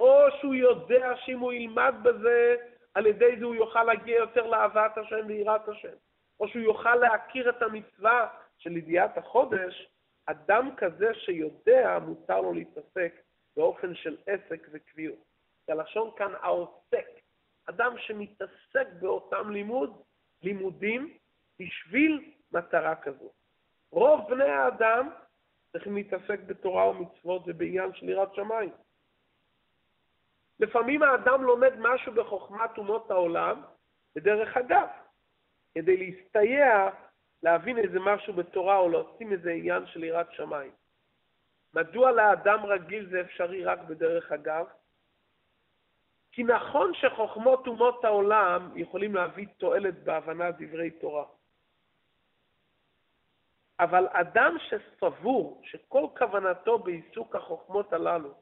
או 0.00 0.26
שהוא 0.40 0.54
יודע 0.54 1.16
שאם 1.16 1.38
הוא 1.38 1.52
ילמד 1.52 1.94
בזה, 2.02 2.56
על 2.94 3.06
ידי 3.06 3.36
זה 3.38 3.44
הוא 3.44 3.54
יוכל 3.54 3.84
להגיע 3.84 4.16
יותר 4.16 4.46
לאהבת 4.46 4.98
השם 4.98 5.26
ויראת 5.26 5.68
השם, 5.68 5.94
או 6.40 6.48
שהוא 6.48 6.62
יוכל 6.62 6.94
להכיר 6.94 7.50
את 7.50 7.62
המצווה 7.62 8.28
של 8.58 8.76
ידיעת 8.76 9.18
החודש, 9.18 9.88
אדם 10.26 10.70
כזה 10.76 11.14
שיודע, 11.14 11.98
מותר 11.98 12.40
לו 12.40 12.52
להתעסק 12.52 13.14
באופן 13.56 13.94
של 13.94 14.16
עסק 14.26 14.68
וקביעות. 14.72 15.28
הלשון 15.68 16.10
כאן 16.16 16.32
העוסק, 16.40 17.08
אדם 17.68 17.94
שמתעסק 17.98 18.88
באותם 19.00 19.50
לימוד, 19.50 20.02
לימודים, 20.42 21.18
בשביל 21.58 22.32
מטרה 22.52 22.96
כזו. 22.96 23.32
רוב 23.90 24.30
בני 24.30 24.44
האדם 24.50 25.10
צריכים 25.72 25.94
להתעסק 25.94 26.40
בתורה 26.46 26.88
ומצוות 26.88 27.42
ובעניין 27.46 27.94
של 27.94 28.08
יראת 28.08 28.34
שמיים. 28.34 28.70
לפעמים 30.60 31.02
האדם 31.02 31.42
לומד 31.42 31.72
משהו 31.78 32.12
בחוכמת 32.12 32.78
אומות 32.78 33.10
העולם 33.10 33.62
בדרך 34.16 34.56
אגב, 34.56 34.88
כדי 35.74 35.96
להסתייע, 35.96 36.88
להבין 37.42 37.78
איזה 37.78 38.00
משהו 38.00 38.32
בתורה 38.32 38.76
או 38.76 38.88
להוציא 38.88 39.26
מזה 39.26 39.50
עניין 39.50 39.86
של 39.86 40.04
יראת 40.04 40.32
שמיים. 40.32 40.72
מדוע 41.74 42.12
לאדם 42.12 42.66
רגיל 42.66 43.08
זה 43.10 43.20
אפשרי 43.20 43.64
רק 43.64 43.78
בדרך 43.78 44.32
אגב? 44.32 44.66
כי 46.32 46.42
נכון 46.42 46.92
שחוכמות 46.94 47.66
אומות 47.66 48.04
העולם 48.04 48.72
יכולים 48.76 49.14
להביא 49.14 49.46
תועלת 49.56 50.02
בהבנת 50.04 50.54
דברי 50.58 50.90
תורה. 50.90 51.24
אבל 53.80 54.08
אדם 54.12 54.56
שסבור 54.58 55.62
שכל 55.64 56.06
כוונתו 56.18 56.78
בעיסוק 56.78 57.36
החוכמות 57.36 57.92
הללו 57.92 58.34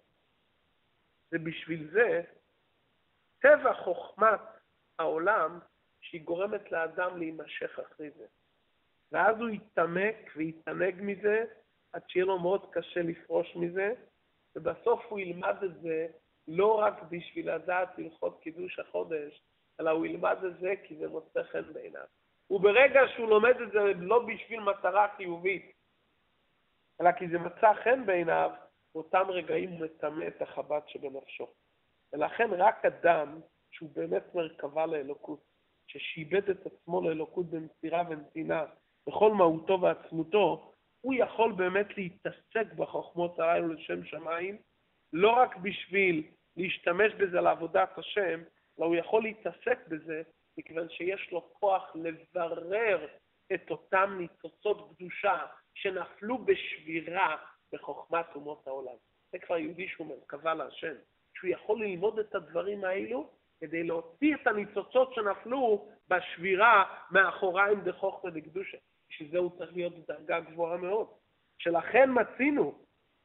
זה 1.31 1.39
בשביל 1.39 1.91
זה, 1.91 2.23
טבע 3.39 3.75
חוכמת 3.75 4.41
העולם 4.99 5.59
שהיא 6.01 6.25
גורמת 6.25 6.73
לאדם 6.73 7.19
להימשך 7.19 7.79
אחרי 7.79 8.11
זה. 8.11 8.27
ואז 9.13 9.41
הוא 9.41 9.49
יתעמק 9.49 10.33
ויתענג 10.37 10.95
מזה 11.01 11.45
עד 11.93 12.03
שיהיה 12.09 12.27
לו 12.27 12.39
מאוד 12.39 12.67
קשה 12.73 13.03
לפרוש 13.03 13.57
מזה, 13.57 13.95
ובסוף 14.57 15.05
הוא 15.09 15.19
ילמד 15.19 15.57
את 15.65 15.81
זה 15.83 16.07
לא 16.49 16.79
רק 16.79 17.03
בשביל 17.03 17.55
לדעת 17.55 17.99
הלכות 17.99 18.41
קידוש 18.43 18.79
החודש, 18.79 19.43
אלא 19.81 19.91
הוא 19.91 20.07
ילמד 20.07 20.37
את 20.45 20.61
זה 20.61 20.75
כי 20.85 20.97
זה 20.97 21.09
מוצא 21.09 21.43
חן 21.43 21.73
בעיניו. 21.73 22.05
וברגע 22.51 23.01
שהוא 23.15 23.29
לומד 23.29 23.61
את 23.61 23.73
זה 23.73 23.79
לא 23.97 24.27
בשביל 24.27 24.61
מטרה 24.61 25.09
חיובית, 25.17 25.73
אלא 27.01 27.13
כי 27.13 27.29
זה 27.29 27.39
מצא 27.39 27.75
חן 27.85 28.07
בעיניו, 28.07 28.51
באותם 28.95 29.25
רגעים 29.29 29.71
הוא 29.71 29.81
מטמא 29.81 30.27
את 30.27 30.43
החב"ד 30.43 30.81
שבנפשו. 30.87 31.49
ולכן 32.13 32.51
רק 32.53 32.85
אדם 32.85 33.41
שהוא 33.71 33.91
באמת 33.95 34.35
מרכבה 34.35 34.87
לאלוקות, 34.87 35.41
ששיבד 35.87 36.51
את 36.51 36.67
עצמו 36.67 37.09
לאלוקות 37.09 37.47
במסירה 37.47 38.03
ונתינה, 38.09 38.65
בכל 39.09 39.33
מהותו 39.33 39.81
ועצמותו, 39.81 40.73
הוא 41.01 41.15
יכול 41.15 41.53
באמת 41.53 41.97
להתעסק 41.97 42.73
בחוכמות 42.77 43.39
הללו 43.39 43.73
לשם 43.73 44.05
שמיים, 44.05 44.57
לא 45.13 45.31
רק 45.31 45.57
בשביל 45.57 46.27
להשתמש 46.57 47.13
בזה 47.13 47.41
לעבודת 47.41 47.99
השם, 47.99 48.41
אלא 48.79 48.87
הוא 48.87 48.97
יכול 48.97 49.23
להתעסק 49.23 49.79
בזה 49.89 50.23
מכיוון 50.59 50.89
שיש 50.89 51.33
לו 51.33 51.53
כוח 51.53 51.93
לברר 51.95 53.07
את 53.55 53.71
אותם 53.71 54.17
ניצוצות 54.19 54.91
קדושה 54.97 55.47
שנפלו 55.75 56.39
בשבירה 56.39 57.37
בחוכמת 57.73 58.27
אומות 58.35 58.67
העולם. 58.67 58.97
זה 59.33 59.39
כבר 59.39 59.57
יהודי 59.57 59.89
שהוא 59.89 60.07
מרכבה 60.07 60.55
להשם, 60.55 60.95
שהוא 61.35 61.51
יכול 61.51 61.85
ללמוד 61.85 62.19
את 62.19 62.35
הדברים 62.35 62.85
האלו 62.85 63.31
כדי 63.61 63.83
להוציא 63.83 64.35
את 64.35 64.47
הניצוצות 64.47 65.15
שנפלו 65.15 65.89
בשבירה 66.09 66.85
מאחוריים 67.11 67.81
דחוכמה 67.81 68.31
דקדושה. 68.31 68.79
בשביל 69.17 69.31
זה 69.31 69.39
הוא 69.39 69.51
צריך 69.59 69.71
להיות 69.75 69.93
בדרגה 69.99 70.41
גבוהה 70.41 70.77
מאוד. 70.77 71.07
שלכן 71.59 72.11
מצינו, 72.13 72.79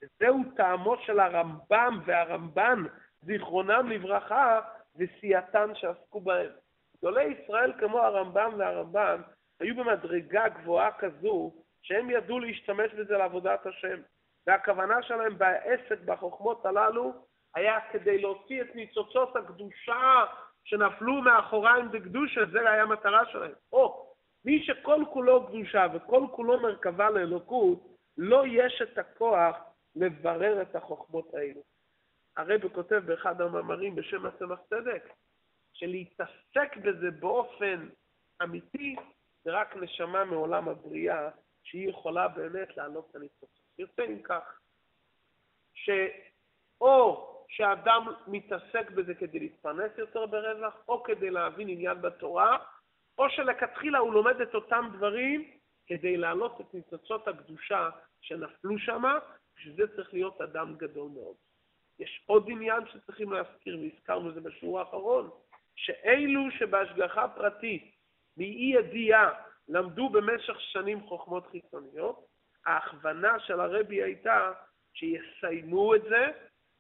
וזהו 0.04 0.40
טעמו 0.56 0.98
של 0.98 1.20
הרמב"ם 1.20 2.00
והרמב"ן, 2.06 2.84
זיכרונם 3.22 3.90
לברכה, 3.90 4.60
וסייעתן 4.96 5.76
שעסקו 5.76 6.22
בהם. 6.22 6.52
גדולי 6.98 7.24
ישראל 7.24 7.74
כמו 7.80 8.00
הרמב"ם 8.00 8.54
והרמב"ן 8.58 9.22
היו 9.60 9.76
במדרגה 9.76 10.50
גבוהה 10.50 10.92
כזו 10.92 11.54
שהם 11.82 12.10
ידעו 12.10 12.40
להשתמש 12.40 12.94
בזה 12.94 13.18
לעבודת 13.18 13.66
השם. 13.66 14.02
והכוונה 14.48 15.04
שלהם 15.04 15.38
בעסק, 15.38 16.00
בחוכמות 16.06 16.66
הללו, 16.66 17.14
היה 17.56 17.80
כדי 17.92 18.22
להוציא 18.22 18.62
את 18.62 18.76
ניצוצות 18.76 19.36
הקדושה 19.36 20.26
שנפלו 20.64 21.22
מאחוריים 21.22 21.92
בקדושה, 21.92 22.42
זה 22.52 22.70
היה 22.70 22.84
המטרה 22.84 23.26
שלהם. 23.26 23.54
או, 23.74 24.11
מי 24.46 24.64
שכל 24.64 25.04
כולו 25.14 25.48
קדושה 25.48 25.88
וכל 25.94 26.26
כולו 26.32 26.60
מרכבה 26.60 27.10
לאלוקות, 27.10 27.98
לא 28.18 28.44
יש 28.48 28.82
את 28.82 28.98
הכוח 28.98 29.56
לברר 29.96 30.62
את 30.62 30.76
החוכמות 30.76 31.34
האלו. 31.34 31.62
הרב 32.38 32.68
כותב 32.74 33.02
באחד 33.06 33.42
המאמרים 33.42 33.96
בשם 33.96 34.26
הצמח 34.26 34.60
צדק, 34.70 35.10
שלהתעסק 35.74 36.78
בזה 36.84 37.12
באופן 37.12 37.88
אמיתי, 38.44 38.96
זה 39.44 39.52
רק 39.52 39.76
נשמה 39.76 40.26
מעולם 40.26 40.70
הבריאה, 40.70 41.30
שהיא 41.64 41.90
יכולה 41.90 42.28
באמת 42.28 42.78
לעלות 42.78 43.08
את 43.10 43.16
הניצוצות. 43.16 43.50
יוצא 43.80 44.06
אם 44.06 44.22
כך, 44.22 44.60
שאו 45.74 47.28
שאדם 47.48 48.08
מתעסק 48.28 48.92
בזה 48.92 49.14
כדי 49.16 49.40
להתפרנס 49.40 49.92
יותר 49.98 50.26
ברווח, 50.26 50.74
או 50.88 51.04
כדי 51.04 51.30
להבין 51.30 51.70
עניין 51.70 52.02
בתורה, 52.02 52.58
או 53.22 53.30
שלכתחילה 53.30 54.00
הוא 54.00 54.14
לומד 54.14 54.42
את 54.42 54.56
אותם 54.56 54.90
דברים 54.94 55.52
כדי 55.88 56.18
להעלות 56.18 56.62
את 56.62 56.74
ניצוצות 56.74 57.28
הקדושה 57.28 57.90
שנפלו 58.22 58.80
שם, 58.80 59.04
בשביל 59.56 59.76
זה 59.76 59.96
צריך 59.96 60.14
להיות 60.14 60.42
אדם 60.42 60.76
גדול 60.78 61.10
מאוד. 61.14 61.36
יש 62.00 62.24
עוד 62.26 62.46
עניין 62.50 62.88
שצריכים 62.88 63.34
להזכיר, 63.34 63.80
והזכרנו 63.80 64.30
את 64.30 64.34
זה 64.34 64.42
בשיעור 64.42 64.80
האחרון, 64.80 65.30
שאלו 65.76 66.52
שבהשגחה 66.52 67.28
פרטית, 67.28 67.96
מאי 68.38 68.74
ידיעה, 68.76 69.30
למדו 69.68 70.10
במשך 70.10 70.62
שנים 70.62 71.02
חוכמות 71.02 71.48
חיצוניות, 71.52 72.26
ההכוונה 72.66 73.40
של 73.40 73.60
הרבי 73.60 74.04
הייתה 74.04 74.52
שיסיימו 74.94 75.96
את 75.96 76.04
זה 76.04 76.32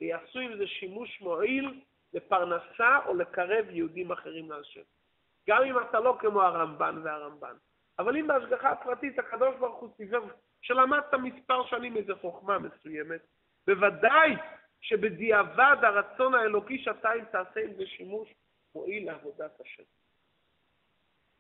ויעשו 0.02 0.40
עם 0.40 0.58
זה 0.58 0.68
שימוש 0.68 1.22
מועיל 1.22 1.82
לפרנסה 2.14 3.00
או 3.06 3.14
לקרב 3.14 3.66
יהודים 3.70 4.12
אחרים 4.12 4.52
להשם. 4.52 4.82
גם 5.52 5.64
אם 5.64 5.80
אתה 5.80 6.00
לא 6.00 6.18
כמו 6.20 6.42
הרמב"ן 6.42 7.02
והרמב"ן. 7.04 7.56
אבל 8.00 8.18
אם 8.18 8.28
בהשגחה 8.28 8.72
הפרטית 8.72 9.20
הקדוש 9.20 9.56
ברוך 9.56 9.80
הוא 9.80 9.90
סיבב, 9.98 10.24
שלמדת 10.62 11.14
מספר 11.14 11.66
שנים 11.66 11.98
איזו 11.98 12.16
חוכמה 12.22 12.60
מסוימת, 12.60 13.22
בוודאי 13.68 14.36
שבדיעבד 14.82 15.78
הרצון 15.84 16.36
האלוקי 16.36 16.84
שאתה 16.84 17.14
אם 17.14 17.26
תעשה 17.26 17.60
עם 17.60 17.74
זה 17.74 17.86
שימוש 17.86 18.34
מועיל 18.76 19.06
לעבודת 19.06 19.62
השם. 19.62 19.84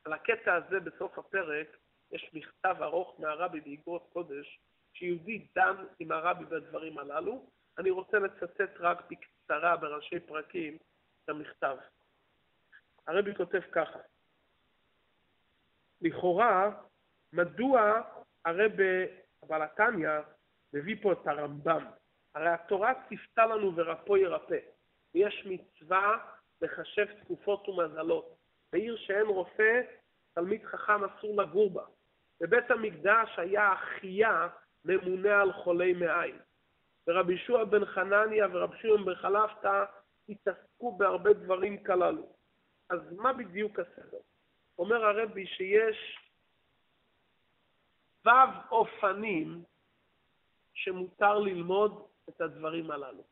על 0.06 0.14
הקטע 0.14 0.54
הזה 0.54 0.80
בסוף 0.80 1.18
הפרק 1.20 1.78
יש 2.12 2.32
מכתב 2.34 2.76
ארוך 2.82 3.20
מהרבי 3.20 3.60
באגרות 3.60 4.10
קודש, 4.14 4.60
שיהודי 4.94 5.48
דן 5.56 5.76
עם 6.00 6.12
הרבי 6.12 6.46
בדברים 6.46 6.98
הללו. 6.98 7.46
אני 7.78 7.90
רוצה 7.90 8.20
לצטט 8.20 8.78
רק 8.80 9.12
בקצרה 9.12 9.78
בראשי 9.78 10.20
פרקים 10.20 10.78
את 11.24 11.30
המכתב. 11.30 11.78
הרבי 13.08 13.36
כותב 13.36 13.62
ככה: 13.72 14.00
לכאורה, 16.02 16.72
מדוע 17.34 18.02
הרבי 18.46 19.06
בעל 19.48 19.62
התניא 19.62 20.10
מביא 20.74 20.96
פה 21.02 21.12
את 21.14 21.28
הרמב"ם? 21.28 21.86
הרי 22.36 22.50
התורה 22.50 22.94
ציפתה 23.10 23.46
לנו 23.46 23.76
ורפו 23.76 24.18
ירפא, 24.18 24.58
ויש 25.16 25.46
מצווה 25.46 26.18
לחשב 26.62 27.06
תקופות 27.24 27.70
ומזלות. 27.70 28.36
בעיר 28.74 28.98
שאין 28.98 29.26
רופא, 29.26 29.82
תלמיד 30.34 30.66
חכם 30.66 31.04
אסור 31.04 31.42
לגור 31.42 31.70
בה. 31.70 31.84
בבית 32.42 32.72
המקדש 32.72 33.40
היה 33.40 33.74
אחיה 33.74 34.48
ממונה 34.86 35.42
על 35.42 35.54
חולי 35.54 35.94
מעיים. 35.94 36.40
ורבי 37.08 37.34
ישוע 37.34 37.64
בן 37.64 37.86
חנניה 37.86 38.48
ורבי 38.52 38.78
שמעון 38.82 39.06
בן 39.06 39.16
חלפתא 39.16 39.84
התעסקו 40.30 40.98
בהרבה 40.98 41.34
דברים 41.34 41.84
כללו. 41.84 42.41
אז 42.92 43.14
מה 43.18 43.34
בדיוק 43.34 43.80
הסדר? 43.80 44.18
אומר 44.80 45.06
הרבי 45.06 45.46
שיש 45.48 46.20
ו' 48.26 48.30
אופנים 48.72 49.64
שמותר 50.74 51.40
ללמוד 51.40 52.08
את 52.30 52.42
הדברים 52.42 52.92
הללו. 52.92 53.24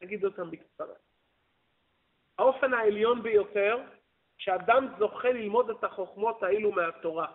נגיד 0.00 0.24
אותם 0.24 0.50
בקצרה. 0.50 0.94
האופן 2.38 2.74
העליון 2.74 3.22
ביותר, 3.22 3.78
שאדם 4.38 4.88
זוכה 4.98 5.28
ללמוד 5.28 5.70
את 5.70 5.84
החוכמות 5.84 6.42
האלו 6.42 6.72
מהתורה. 6.72 7.32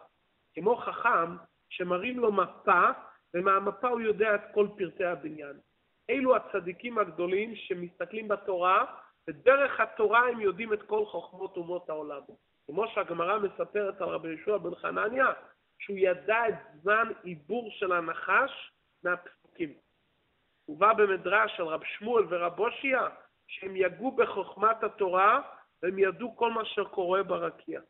כמו 0.54 0.76
חכם 0.76 1.36
שמראים 1.70 2.20
לו 2.20 2.32
מפה, 2.32 2.82
ומהמפה 3.34 3.88
הוא 3.88 4.02
יודע 4.02 4.36
את 4.36 4.42
כל 4.54 4.68
פרטי 4.78 5.06
הבניין. 5.06 5.60
אלו 6.10 6.36
הצדיקים 6.36 6.98
הגדולים 6.98 7.56
שמסתכלים 7.56 8.28
בתורה, 8.28 9.03
ודרך 9.28 9.80
התורה 9.80 10.28
הם 10.28 10.40
יודעים 10.40 10.74
את 10.74 10.84
כל 10.84 11.06
חוכמות 11.06 11.58
אומות 11.58 11.90
העולם. 11.90 12.22
כמו 12.66 12.88
שהגמרא 12.88 13.40
מספרת 13.40 14.02
על 14.02 14.10
רבי 14.10 14.28
יהושע 14.28 14.58
בן 14.58 14.76
חנניה, 14.76 15.28
שהוא 15.80 15.98
ידע 16.00 16.50
את 16.50 16.56
זמן 16.82 17.12
עיבור 17.24 17.72
של 17.72 17.92
הנחש 17.92 18.72
מהפסוקים. 19.04 19.74
הובא 20.66 20.94
במדרש 20.94 21.60
על 21.60 21.66
רב 21.66 21.84
שמואל 21.84 22.26
ורב 22.30 22.60
הושיע, 22.60 23.08
שהם 23.48 23.76
יגעו 23.76 24.12
בחוכמת 24.12 24.84
התורה, 24.84 25.42
והם 25.84 26.00
ידעו 26.00 26.36
כל 26.36 26.52
מה 26.52 26.66
שקורה 26.66 27.24
ברקיע. 27.24 27.82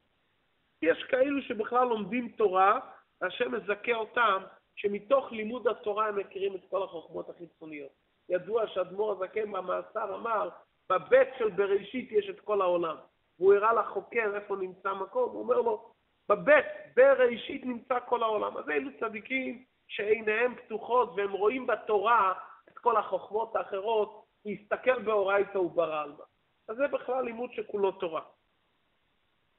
יש 0.81 1.03
כאלו 1.03 1.41
שבכלל 1.41 1.87
לומדים 1.87 2.29
תורה, 2.29 2.79
והשם 3.21 3.51
מזכה 3.51 3.93
אותם, 3.93 4.43
שמתוך 4.75 5.31
לימוד 5.31 5.67
התורה 5.67 6.07
הם 6.07 6.15
מכירים 6.15 6.55
את 6.55 6.61
כל 6.69 6.83
החוכמות 6.83 7.29
החיצוניות. 7.29 7.91
ידוע 8.29 8.67
שאדמו"ר 8.67 9.11
הזקן 9.11 9.51
במאסר 9.51 10.15
אמר, 10.15 10.49
בבית 10.89 11.27
של 11.37 11.49
בראשית 11.49 12.11
יש 12.11 12.29
את 12.29 12.39
כל 12.39 12.61
העולם. 12.61 12.95
והוא 13.39 13.53
הראה 13.53 13.73
לחוקר 13.73 14.35
איפה 14.35 14.55
נמצא 14.55 14.89
המקום, 14.89 15.31
הוא 15.31 15.39
אומר 15.39 15.61
לו, 15.61 15.93
בבית, 16.29 16.65
בראשית 16.95 17.65
נמצא 17.65 17.99
כל 18.05 18.23
העולם. 18.23 18.57
אז 18.57 18.69
אלו 18.69 18.89
צדיקים 18.99 19.63
שעיניהם 19.87 20.55
פתוחות 20.55 21.13
והם 21.15 21.31
רואים 21.31 21.67
בתורה 21.67 22.33
את 22.69 22.77
כל 22.77 22.97
החוכמות 22.97 23.55
האחרות, 23.55 24.25
להסתכל 24.45 25.01
באורייתא 25.01 25.57
וברא 25.57 26.01
עלמא. 26.01 26.23
אז 26.67 26.77
זה 26.77 26.87
בכלל 26.87 27.25
לימוד 27.25 27.51
שכולו 27.53 27.91
תורה. 27.91 28.21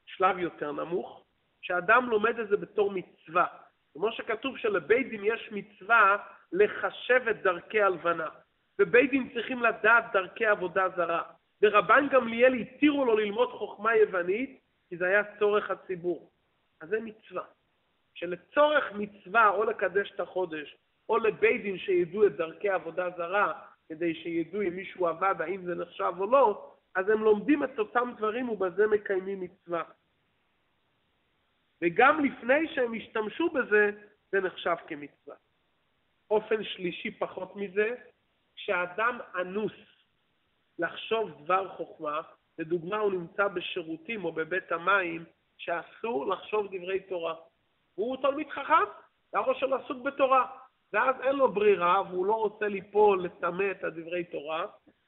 שלב 0.05 0.39
יותר 0.39 0.71
נמוך, 0.71 1.23
שאדם 1.61 2.09
לומד 2.09 2.39
את 2.39 2.47
זה 2.47 2.57
בתור 2.57 2.91
מצווה. 2.91 3.45
כמו 3.93 4.11
שכתוב 4.11 4.57
שלבית 4.57 5.09
דין 5.09 5.21
יש 5.25 5.49
מצווה 5.51 6.17
לחשב 6.51 7.27
את 7.29 7.41
דרכי 7.41 7.81
הלבנה, 7.81 8.29
ובית 8.79 9.11
דין 9.11 9.29
צריכים 9.33 9.63
לדעת 9.63 10.05
דרכי 10.13 10.45
עבודה 10.45 10.89
זרה. 10.95 11.23
ורבן 11.61 12.07
גמליאל 12.11 12.53
התירו 12.53 13.05
לו 13.05 13.17
ללמוד 13.17 13.49
חוכמה 13.49 13.95
יוונית, 13.95 14.59
כי 14.89 14.97
זה 14.97 15.07
היה 15.07 15.21
צורך 15.39 15.71
הציבור. 15.71 16.31
אז 16.81 16.89
זה 16.89 16.99
מצווה. 17.01 17.43
שלצורך 18.13 18.83
מצווה 18.93 19.49
או 19.49 19.63
לקדש 19.63 20.11
את 20.15 20.19
החודש, 20.19 20.77
או 21.09 21.17
לבית 21.17 21.61
דין 21.61 21.77
שידעו 21.77 22.27
את 22.27 22.35
דרכי 22.35 22.69
עבודה 22.69 23.09
זרה, 23.17 23.53
כדי 23.89 24.15
שידעו 24.15 24.61
אם 24.61 24.75
מישהו 24.75 25.07
עבד, 25.07 25.35
האם 25.39 25.65
זה 25.65 25.75
נחשב 25.75 26.13
או 26.17 26.25
לא, 26.25 26.75
אז 26.95 27.09
הם 27.09 27.23
לומדים 27.23 27.63
את 27.63 27.79
אותם 27.79 28.11
דברים 28.17 28.49
ובזה 28.49 28.87
מקיימים 28.87 29.41
מצווה. 29.41 29.83
וגם 31.81 32.25
לפני 32.25 32.67
שהם 32.75 32.93
השתמשו 32.93 33.49
בזה, 33.49 33.91
זה 34.31 34.41
נחשב 34.41 34.75
כמצווה. 34.87 35.35
אופן 36.29 36.63
שלישי 36.63 37.11
פחות 37.11 37.55
מזה, 37.55 37.95
כשאדם 38.55 39.19
אנוס 39.41 39.73
לחשוב 40.79 41.43
דבר 41.43 41.69
חוכמה, 41.77 42.21
לדוגמה 42.59 42.97
הוא 42.97 43.11
נמצא 43.11 43.47
בשירותים 43.47 44.25
או 44.25 44.31
בבית 44.31 44.71
המים, 44.71 45.25
שאסור 45.57 46.27
לחשוב 46.27 46.67
דברי 46.67 46.99
תורה. 46.99 47.35
הוא 47.95 48.17
תלמיד 48.21 48.49
חכם, 48.49 48.83
והראש 49.33 49.59
שלו 49.59 49.75
עסוק 49.75 50.01
בתורה, 50.03 50.47
ואז 50.93 51.15
אין 51.21 51.35
לו 51.35 51.51
ברירה 51.51 52.01
והוא 52.01 52.25
לא 52.25 52.33
רוצה 52.33 52.67
ליפול, 52.67 53.23
לטמא 53.23 53.71
את 53.71 53.83
הדברי 53.83 54.23
תורה, 54.23 54.65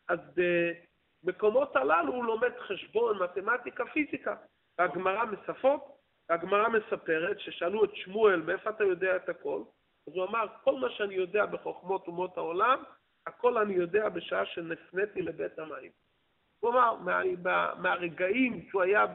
אז 0.10 0.20
במקומות 1.24 1.76
הללו 1.76 2.14
הוא 2.14 2.26
לומד 2.26 2.52
חשבון, 2.60 3.24
מתמטיקה, 3.24 3.86
פיזיקה. 3.86 4.36
והגמרא 4.78 5.26
מספות, 5.26 5.82
והגמרא 6.30 6.68
מספרת 6.70 7.40
ששאלו 7.40 7.84
את 7.84 7.96
שמואל, 7.96 8.42
מאיפה 8.42 8.70
אתה 8.70 8.84
יודע 8.84 9.16
את 9.16 9.30
הכל? 9.30 9.62
אז 10.08 10.14
הוא 10.16 10.26
אמר, 10.26 10.46
כל 10.64 10.76
מה 10.76 10.90
שאני 10.90 11.16
יודע 11.16 11.46
בחוכמות 11.46 12.08
אומות 12.08 12.38
העולם, 12.38 12.84
הכל 13.28 13.58
אני 13.58 13.74
יודע 13.74 14.10
בשעה 14.10 14.46
שנפניתי 14.46 15.22
לבית 15.22 15.60
המים. 15.60 15.92
הוא 16.60 16.72
אמר, 16.72 16.96
מה, 16.96 17.74
מהרגעים 17.78 18.66
שהוא 18.70 18.82
היה 18.82 19.06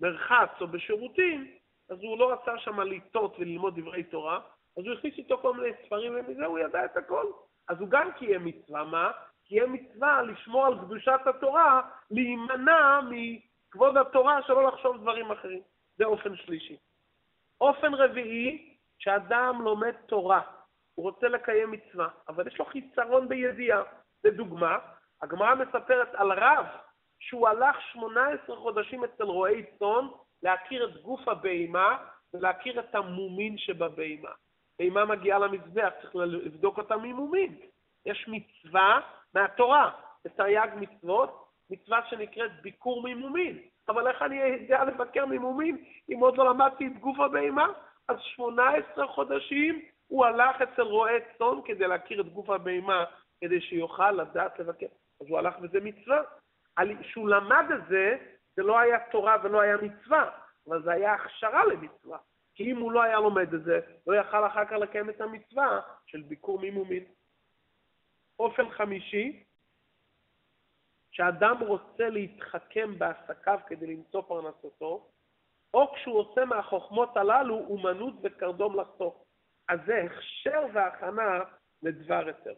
במרחץ 0.00 0.60
או 0.60 0.66
בשירותים, 0.66 1.56
אז 1.90 1.98
הוא 2.00 2.18
לא 2.18 2.32
רצה 2.32 2.58
שם 2.58 2.80
לטעות 2.80 3.36
וללמוד 3.38 3.80
דברי 3.80 4.02
תורה, 4.02 4.40
אז 4.78 4.84
הוא 4.84 4.94
הכניס 4.94 5.18
איתו 5.18 5.38
כל 5.38 5.54
מיני 5.54 5.72
ספרים, 5.86 6.12
ומזה 6.16 6.46
הוא 6.46 6.58
ידע 6.58 6.84
את 6.84 6.96
הכל. 6.96 7.26
אז 7.68 7.80
הוא 7.80 7.88
גם 7.88 8.12
קיים 8.12 8.44
מצווה, 8.44 8.84
מה? 8.84 9.10
קיים 9.44 9.72
מצווה 9.72 10.22
לשמור 10.22 10.66
על 10.66 10.78
קדושת 10.78 11.20
התורה, 11.26 11.80
להימנע 12.10 13.00
מכבוד 13.10 13.96
התורה, 13.96 14.42
שלא 14.42 14.66
לחשוב 14.68 14.96
דברים 14.96 15.30
אחרים. 15.30 15.60
זה 15.96 16.04
אופן 16.04 16.36
שלישי. 16.36 16.76
אופן 17.60 17.94
רביעי, 17.94 18.76
שאדם 18.98 19.62
לומד 19.62 19.94
תורה, 20.06 20.40
הוא 20.96 21.04
רוצה 21.04 21.28
לקיים 21.28 21.70
מצווה, 21.70 22.08
אבל 22.28 22.46
יש 22.46 22.58
לו 22.58 22.64
חיסרון 22.64 23.28
בידיעה. 23.28 23.82
לדוגמה, 24.24 24.78
הגמרא 25.22 25.54
מספרת 25.54 26.14
על 26.14 26.32
רב 26.32 26.66
שהוא 27.18 27.48
הלך 27.48 27.76
18 27.80 28.56
חודשים 28.56 29.04
אצל 29.04 29.24
רועי 29.24 29.62
צאן 29.78 30.06
להכיר 30.42 30.84
את 30.84 31.02
גוף 31.02 31.28
הבהמה 31.28 31.96
ולהכיר 32.34 32.80
את 32.80 32.94
המומין 32.94 33.58
שבבהמה. 33.58 34.30
בהמה 34.78 35.04
מגיעה 35.04 35.38
למזבח, 35.38 35.92
צריך 36.02 36.16
לבדוק 36.16 36.78
אותה 36.78 36.96
ממומין. 36.96 37.56
יש 38.06 38.28
מצווה 38.28 39.00
מהתורה, 39.34 39.90
בתרי"ג 40.24 40.68
מצוות, 40.76 41.46
מצווה 41.70 42.00
שנקראת 42.10 42.62
ביקור 42.62 43.02
ממומין. 43.04 43.58
אבל 43.88 44.08
איך 44.08 44.22
אני 44.22 44.36
יודע 44.36 44.84
לבקר 44.84 45.26
ממומין 45.26 45.84
אם 46.08 46.18
עוד 46.20 46.36
לא 46.36 46.50
למדתי 46.50 46.86
את 46.86 46.98
גוף 47.00 47.20
הבהמה? 47.20 47.66
אז 48.08 48.16
18 48.20 49.06
חודשים 49.06 49.82
הוא 50.06 50.24
הלך 50.24 50.62
אצל 50.62 50.82
רועה 50.82 51.12
צאן 51.38 51.62
כדי 51.64 51.86
להכיר 51.86 52.20
את 52.20 52.32
גוף 52.32 52.50
הבהמה, 52.50 53.04
כדי 53.40 53.60
שיוכל 53.60 54.10
לדעת 54.10 54.58
לבקר. 54.58 54.86
אז 55.20 55.26
הוא 55.28 55.38
הלך 55.38 55.54
וזה 55.62 55.80
מצווה. 55.80 56.22
כשהוא 57.00 57.28
למד 57.28 57.64
את 57.74 57.88
זה, 57.88 58.16
זה 58.56 58.62
לא 58.62 58.78
היה 58.78 58.98
תורה 59.10 59.36
ולא 59.42 59.60
היה 59.60 59.76
מצווה, 59.76 60.30
אבל 60.68 60.82
זה 60.82 60.92
היה 60.92 61.14
הכשרה 61.14 61.64
למצווה. 61.66 62.18
כי 62.54 62.72
אם 62.72 62.76
הוא 62.76 62.92
לא 62.92 63.02
היה 63.02 63.20
לומד 63.20 63.54
את 63.54 63.64
זה, 63.64 63.80
לא 64.06 64.14
יכל 64.14 64.46
אחר 64.46 64.64
כך 64.64 64.72
לקיים 64.72 65.10
את 65.10 65.20
המצווה 65.20 65.80
של 66.06 66.22
ביקור 66.22 66.58
מימומין. 66.58 67.04
אופן 68.38 68.70
חמישי, 68.70 69.44
שאדם 71.10 71.56
רוצה 71.60 72.08
להתחכם 72.08 72.98
בעסקיו 72.98 73.58
כדי 73.66 73.86
למצוא 73.86 74.22
פרנסתו, 74.22 75.08
או 75.74 75.92
כשהוא 75.94 76.18
עושה 76.18 76.44
מהחוכמות 76.44 77.16
הללו 77.16 77.54
אומנות 77.68 78.14
וקרדום 78.22 78.80
לחתוך. 78.80 79.25
אז 79.68 79.80
זה 79.86 80.02
הכשר 80.02 80.66
והכנה 80.74 81.40
לדבר 81.82 82.26
היתר. 82.26 82.54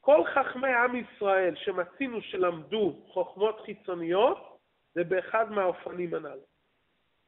כל 0.00 0.24
חכמי 0.34 0.74
עם 0.74 0.96
ישראל 0.96 1.56
שמצינו 1.56 2.22
שלמדו 2.22 3.06
חוכמות 3.08 3.60
חיצוניות, 3.64 4.58
זה 4.94 5.04
באחד 5.04 5.50
מהאופנים 5.50 6.14
הנ"ל. 6.14 6.38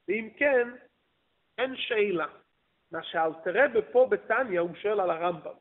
ואם 0.08 0.28
כן, 0.36 0.68
אין 1.58 1.76
שאלה. 1.76 2.26
מה 2.92 3.02
שאלתרבה 3.02 3.82
פה 3.92 4.06
בתניא, 4.10 4.60
הוא 4.60 4.74
שואל 4.74 5.00
על 5.00 5.10
הרמב"ם. 5.10 5.54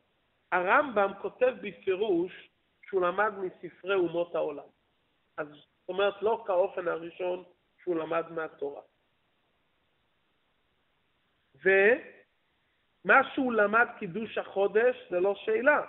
הרמב"ם 0.51 1.11
כותב 1.21 1.53
בפירוש 1.61 2.49
שהוא 2.87 3.01
למד 3.01 3.33
מספרי 3.37 3.95
אומות 3.95 4.35
העולם. 4.35 4.67
אז 5.37 5.47
זאת 5.47 5.89
אומרת, 5.89 6.21
לא 6.21 6.43
כאופן 6.47 6.87
הראשון 6.87 7.43
שהוא 7.83 7.95
למד 7.95 8.31
מהתורה. 8.31 8.81
ומה 13.05 13.21
שהוא 13.33 13.53
למד 13.53 13.87
קידוש 13.99 14.37
החודש 14.37 15.07
זה 15.09 15.19
לא 15.19 15.35
שאלה, 15.35 15.81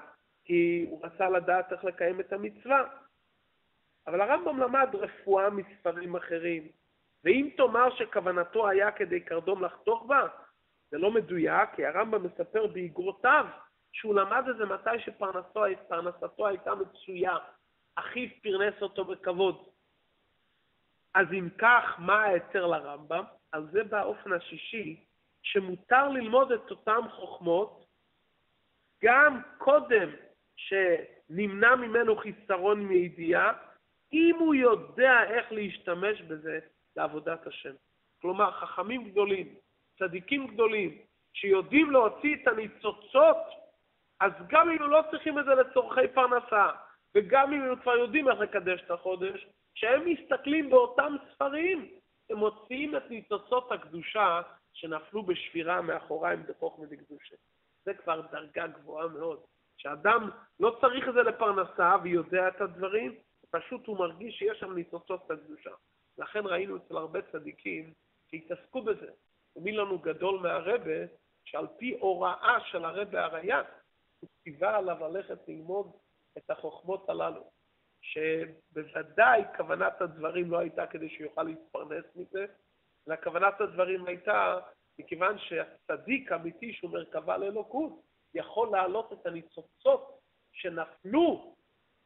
כי 0.44 0.86
הוא 0.90 1.06
רצה 1.06 1.28
לדעת 1.28 1.72
איך 1.72 1.84
לקיים 1.84 2.20
את 2.20 2.32
המצווה. 2.32 2.84
אבל 4.06 4.20
הרמב"ם 4.20 4.58
למד 4.58 4.88
רפואה 4.94 5.50
מספרים 5.50 6.16
אחרים, 6.16 6.68
ואם 7.24 7.48
תאמר 7.56 7.94
שכוונתו 7.96 8.68
היה 8.68 8.90
כדי 8.90 9.20
קרדום 9.20 9.64
לחתוך 9.64 10.06
בה, 10.06 10.26
זה 10.90 10.98
לא 10.98 11.10
מדויק, 11.10 11.68
כי 11.76 11.86
הרמב"ם 11.86 12.26
מספר 12.26 12.66
באגרותיו 12.66 13.46
שהוא 13.92 14.14
למד 14.14 14.48
את 14.48 14.56
זה 14.56 14.64
מתי 14.64 14.98
שפרנסתו 14.98 16.46
הייתה 16.46 16.74
מצויה. 16.74 17.36
אחיו 17.94 18.28
פרנס 18.42 18.82
אותו 18.82 19.04
בכבוד. 19.04 19.64
אז 21.14 21.26
אם 21.32 21.48
כך, 21.58 21.94
מה 21.98 22.22
ההיתר 22.22 22.66
לרמב"ם? 22.66 23.24
על 23.52 23.66
זה 23.72 23.84
באופן 23.84 24.32
השישי, 24.32 25.04
שמותר 25.42 26.08
ללמוד 26.08 26.52
את 26.52 26.70
אותן 26.70 27.00
חוכמות 27.10 27.86
גם 29.04 29.40
קודם 29.58 30.08
שנמנע 30.56 31.74
ממנו 31.74 32.16
חיסרון 32.16 32.80
מידיעה, 32.84 33.52
אם 34.12 34.36
הוא 34.38 34.54
יודע 34.54 35.22
איך 35.30 35.52
להשתמש 35.52 36.22
בזה 36.22 36.58
לעבודת 36.96 37.46
השם. 37.46 37.74
כלומר, 38.20 38.50
חכמים 38.52 39.10
גדולים, 39.10 39.54
צדיקים 39.98 40.46
גדולים, 40.46 40.98
שיודעים 41.34 41.90
להוציא 41.90 42.36
את 42.42 42.48
הניצוצות, 42.48 43.36
אז 44.20 44.32
גם 44.48 44.70
אם 44.70 44.82
הם 44.82 44.90
לא 44.90 45.00
צריכים 45.10 45.38
את 45.38 45.44
זה 45.44 45.54
לצורכי 45.54 46.08
פרנסה, 46.14 46.70
וגם 47.14 47.52
אם 47.52 47.62
הם 47.62 47.76
כבר 47.76 47.96
יודעים 47.96 48.28
איך 48.28 48.40
לקדש 48.40 48.82
את 48.86 48.90
החודש, 48.90 49.46
כשהם 49.74 50.02
מסתכלים 50.08 50.70
באותם 50.70 51.16
ספרים, 51.32 51.88
הם 52.30 52.36
מוציאים 52.36 52.96
את 52.96 53.10
ניצוצות 53.10 53.72
הקדושה 53.72 54.40
שנפלו 54.72 55.22
בשבירה 55.22 55.82
מאחוריים 55.82 56.42
בחוכמה 56.48 56.86
דקדושה. 56.86 57.36
זה 57.84 57.94
כבר 57.94 58.20
דרגה 58.20 58.66
גבוהה 58.66 59.08
מאוד. 59.08 59.40
שאדם 59.76 60.30
לא 60.60 60.76
צריך 60.80 61.08
את 61.08 61.14
זה 61.14 61.22
לפרנסה 61.22 61.96
ויודע 62.02 62.48
את 62.48 62.60
הדברים, 62.60 63.14
פשוט 63.50 63.86
הוא 63.86 63.98
מרגיש 63.98 64.38
שיש 64.38 64.58
שם 64.60 64.74
ניצוצות 64.74 65.30
הקדושה. 65.30 65.70
לכן 66.18 66.46
ראינו 66.46 66.76
אצל 66.76 66.96
הרבה 66.96 67.22
צדיקים 67.32 67.92
שהתעסקו 68.30 68.82
בזה. 68.82 69.10
ומי 69.56 69.72
לנו 69.72 69.98
גדול 69.98 70.40
מהרבה, 70.40 71.04
שעל 71.44 71.66
פי 71.78 71.96
הוראה 72.00 72.58
של 72.70 72.84
הרבה 72.84 73.24
הריי"צ, 73.24 73.66
הוא 74.20 74.30
ציווה 74.42 74.76
עליו 74.76 75.08
ללכת 75.08 75.48
ללמוד 75.48 75.92
את 76.38 76.50
החוכמות 76.50 77.08
הללו. 77.08 77.50
שבוודאי 78.00 79.42
כוונת 79.56 80.00
הדברים 80.00 80.50
לא 80.50 80.58
הייתה 80.58 80.86
כדי 80.86 81.08
שיוכל 81.08 81.42
להתפרנס 81.42 82.04
מזה, 82.16 82.46
אלא 83.08 83.16
כוונת 83.24 83.60
הדברים 83.60 84.06
הייתה 84.06 84.58
מכיוון 84.98 85.38
שהצדיק 85.38 86.32
האמיתי 86.32 86.72
שהוא 86.72 86.90
מרכבה 86.90 87.36
לאלוקות, 87.36 88.02
יכול 88.34 88.68
להעלות 88.72 89.12
את 89.12 89.26
הניצוצות 89.26 90.18
שנפלו 90.52 91.56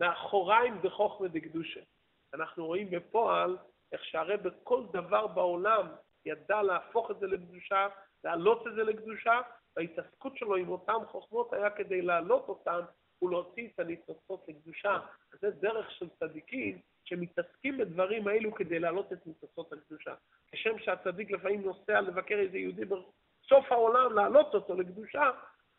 מאחוריים 0.01 0.83
בחוכמה 0.83 1.29
דקדושה. 1.29 1.81
אנחנו 2.35 2.67
רואים 2.67 2.91
בפועל 2.91 3.57
איך 3.93 4.05
שהרי 4.05 4.37
בכל 4.37 4.83
דבר 4.93 5.27
בעולם 5.27 5.87
ידע 6.27 6.63
להפוך 6.63 7.11
את 7.11 7.19
זה 7.19 7.27
לקדושה, 7.27 7.89
להעלות 8.25 8.67
את 8.67 8.75
זה 8.75 8.83
לקדושה, 8.83 9.41
וההתעסקות 9.77 10.37
שלו 10.37 10.57
עם 10.57 10.69
אותן 10.69 11.07
חוכמות 11.07 11.53
היה 11.53 11.71
כדי 11.71 12.03
להעלות 12.03 12.49
אותן 12.49 12.81
ולהוציא 13.23 13.69
את 13.75 13.81
הניצוצות 13.81 14.45
לקדושה. 14.49 14.99
זה 15.41 15.51
דרך 15.51 15.91
של 15.91 16.09
צדיקים 16.21 16.81
שמתעסקים 17.05 17.79
בדברים 17.79 18.29
האלו 18.29 18.55
כדי 18.55 18.79
להעלות 18.79 19.13
את 19.13 19.27
ניצוצות 19.27 19.73
הקדושה. 19.73 20.15
כשם 20.53 20.79
שהצדיק 20.79 21.31
לפעמים 21.31 21.63
נוסע 21.63 22.01
לבקר 22.01 22.35
איזה 22.35 22.59
יהודי 22.59 22.83
סוף 23.49 23.73
העולם, 23.73 24.13
להעלות 24.13 24.55
אותו 24.55 24.75
לקדושה, 24.75 25.31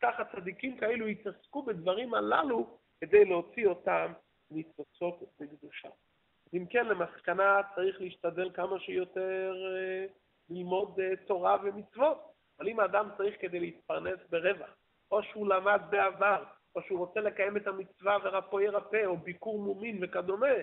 ככה 0.02 0.24
צדיקים 0.26 0.78
כאלו 0.78 1.08
יתעסקו 1.08 1.64
בדברים 1.64 2.14
הללו 2.14 2.78
כדי 3.02 3.26
להוציא 3.26 3.68
אותם 3.68 4.14
ניצוצות 4.52 5.24
לקדושה. 5.40 5.90
אם 6.54 6.66
כן, 6.70 6.86
למסקנה 6.86 7.62
צריך 7.76 8.02
להשתדל 8.02 8.52
כמה 8.54 8.80
שיותר 8.80 9.54
אה, 9.76 10.06
ללמוד 10.50 11.00
אה, 11.00 11.16
תורה 11.16 11.58
ומצוות. 11.64 12.38
אבל 12.60 12.68
אם 12.68 12.80
האדם 12.80 13.10
צריך 13.18 13.36
כדי 13.42 13.60
להתפרנס 13.60 14.20
ברווח, 14.30 14.70
או 15.12 15.24
שהוא 15.24 15.48
למד 15.48 15.82
בעבר, 15.90 16.44
או 16.78 16.82
שהוא 16.82 17.00
רוצה 17.00 17.20
לקיים 17.20 17.58
את 17.58 17.68
המצווה 17.68 18.18
ורפו 18.24 18.60
ירפא, 18.60 19.06
או 19.06 19.18
ביקור 19.18 19.60
מומין 19.60 20.00
וכדומה, 20.02 20.54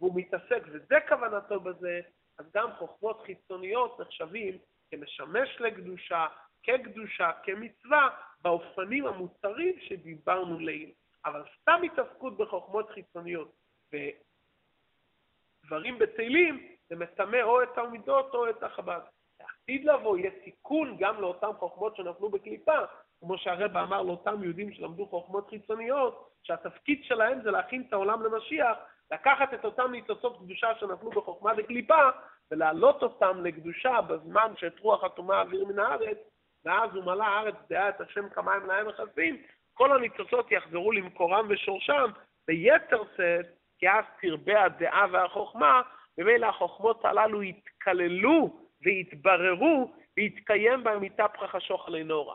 והוא 0.00 0.12
מתעסק, 0.14 0.62
וזה 0.66 0.94
כוונתו 1.08 1.60
בזה, 1.60 2.00
אז 2.38 2.46
גם 2.54 2.72
חוכמות 2.78 3.22
חיצוניות 3.26 4.00
נחשבים 4.00 4.58
כמשמש 4.90 5.60
לקדושה, 5.60 6.26
כקדושה, 6.62 7.30
כמצווה, 7.42 8.08
באופנים 8.42 9.06
המוצרים 9.06 9.74
שדיברנו 9.80 10.58
לעיל. 10.58 10.92
אבל 11.24 11.42
סתם 11.60 11.80
התעסקות 11.84 12.36
בחוכמות 12.36 12.90
חיצוניות 12.90 13.52
ודברים 15.64 15.98
בטלים, 15.98 16.68
זה 16.88 16.96
מטמא 16.96 17.42
או 17.42 17.62
את 17.62 17.68
תלמידות 17.74 18.34
או 18.34 18.50
את 18.50 18.62
החב"ד. 18.62 19.00
לעתיד 19.40 19.84
לבוא 19.84 20.18
יהיה 20.18 20.30
תיקון 20.44 20.96
גם 20.98 21.20
לאותן 21.20 21.52
חוכמות 21.58 21.96
שנפלו 21.96 22.30
בקליפה, 22.30 22.78
כמו 23.24 23.38
שהרבא 23.38 23.82
אמר 23.82 24.02
לאותם 24.02 24.42
יהודים 24.42 24.72
שלמדו 24.72 25.06
חוכמות 25.06 25.48
חיצוניות, 25.50 26.30
שהתפקיד 26.42 27.04
שלהם 27.04 27.40
זה 27.42 27.50
להכין 27.50 27.84
את 27.88 27.92
העולם 27.92 28.22
למשיח, 28.22 28.76
לקחת 29.12 29.54
את 29.54 29.64
אותם 29.64 29.92
ניצוצות 29.92 30.38
קדושה 30.38 30.74
שנפלו 30.80 31.10
בחוכמה 31.10 31.54
בקליפה, 31.54 32.08
ולהעלות 32.50 33.02
אותם 33.02 33.44
לקדושה 33.44 34.00
בזמן 34.00 34.52
שאת 34.56 34.80
רוח 34.80 35.04
הטומאה 35.04 35.40
אוויר 35.40 35.64
מן 35.64 35.78
הארץ, 35.78 36.18
ואז 36.64 36.94
הוא 36.94 37.04
מלא 37.04 37.24
הארץ 37.24 37.54
דעה 37.68 37.88
את 37.88 38.00
השם 38.00 38.28
כמים 38.28 38.66
להם 38.66 38.86
מכסים, 38.88 39.36
כל 39.74 39.96
הניצוצות 39.96 40.52
יחזרו 40.52 40.92
למקורם 40.92 41.46
ושורשם 41.48 42.10
ביתר 42.48 43.02
שאת, 43.16 43.46
כי 43.78 43.90
אז 43.90 44.04
תרבה 44.20 44.64
הדעה 44.64 45.06
והחוכמה, 45.12 45.82
ומילא 46.18 46.46
החוכמות 46.46 47.04
הללו 47.04 47.42
יתקללו 47.42 48.60
ויתבררו, 48.82 49.92
ויתקיים 50.16 50.84
בהם 50.84 51.02
מתהפך 51.02 51.54
השוך 51.54 51.88
עלי 51.88 52.04
נורא. 52.04 52.34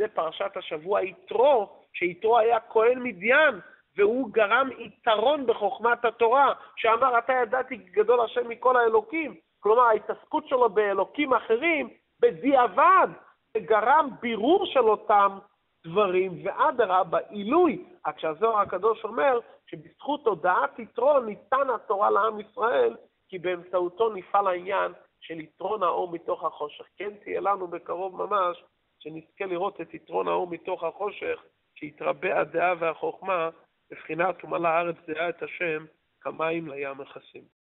זה 0.00 0.08
פרשת 0.08 0.56
השבוע 0.56 1.02
יתרו, 1.02 1.68
שיתרו 1.92 2.38
היה 2.38 2.60
כהן 2.60 2.98
מדיין, 3.02 3.60
והוא 3.96 4.30
גרם 4.32 4.68
יתרון 4.78 5.46
בחוכמת 5.46 6.04
התורה, 6.04 6.52
שאמר, 6.76 7.18
אתה 7.18 7.32
ידעתי 7.32 7.76
גדול 7.76 8.20
השם 8.20 8.48
מכל 8.48 8.76
האלוקים. 8.76 9.34
כלומר, 9.60 9.82
ההתעסקות 9.82 10.48
שלו 10.48 10.70
באלוקים 10.70 11.34
אחרים, 11.34 11.88
בדיעבד, 12.20 13.08
גרם 13.56 14.10
בירור 14.20 14.66
של 14.66 14.88
אותם 14.88 15.38
דברים, 15.86 16.32
ואדרבה, 16.44 17.18
עילוי. 17.18 17.84
רק 18.06 18.18
שהזוהר 18.18 18.58
הקדוש 18.58 19.04
אומר 19.04 19.38
שבזכות 19.66 20.26
הודעת 20.26 20.78
יתרו 20.78 21.20
ניתן 21.20 21.70
התורה 21.74 22.10
לעם 22.10 22.40
ישראל, 22.40 22.96
כי 23.28 23.38
באמצעותו 23.38 24.10
נפעל 24.14 24.46
העניין 24.46 24.92
של 25.20 25.40
יתרון 25.40 25.82
האור 25.82 26.12
מתוך 26.12 26.44
החושך. 26.44 26.84
כן 26.96 27.10
תהיה 27.24 27.40
לנו 27.40 27.66
בקרוב 27.66 28.22
ממש, 28.22 28.64
שנזכה 29.00 29.46
לראות 29.46 29.80
את 29.80 29.94
יתרון 29.94 30.28
האור 30.28 30.46
מתוך 30.46 30.84
החושך, 30.84 31.42
שיתרבה 31.74 32.40
הדעה 32.40 32.74
והחוכמה, 32.80 33.50
בבחינת 33.90 34.44
ומלא 34.44 34.68
הארץ 34.68 34.96
דעה 35.06 35.28
את 35.28 35.42
השם, 35.42 35.84
כמים 36.20 36.68
לים 36.68 36.98
מכסים. 36.98 37.59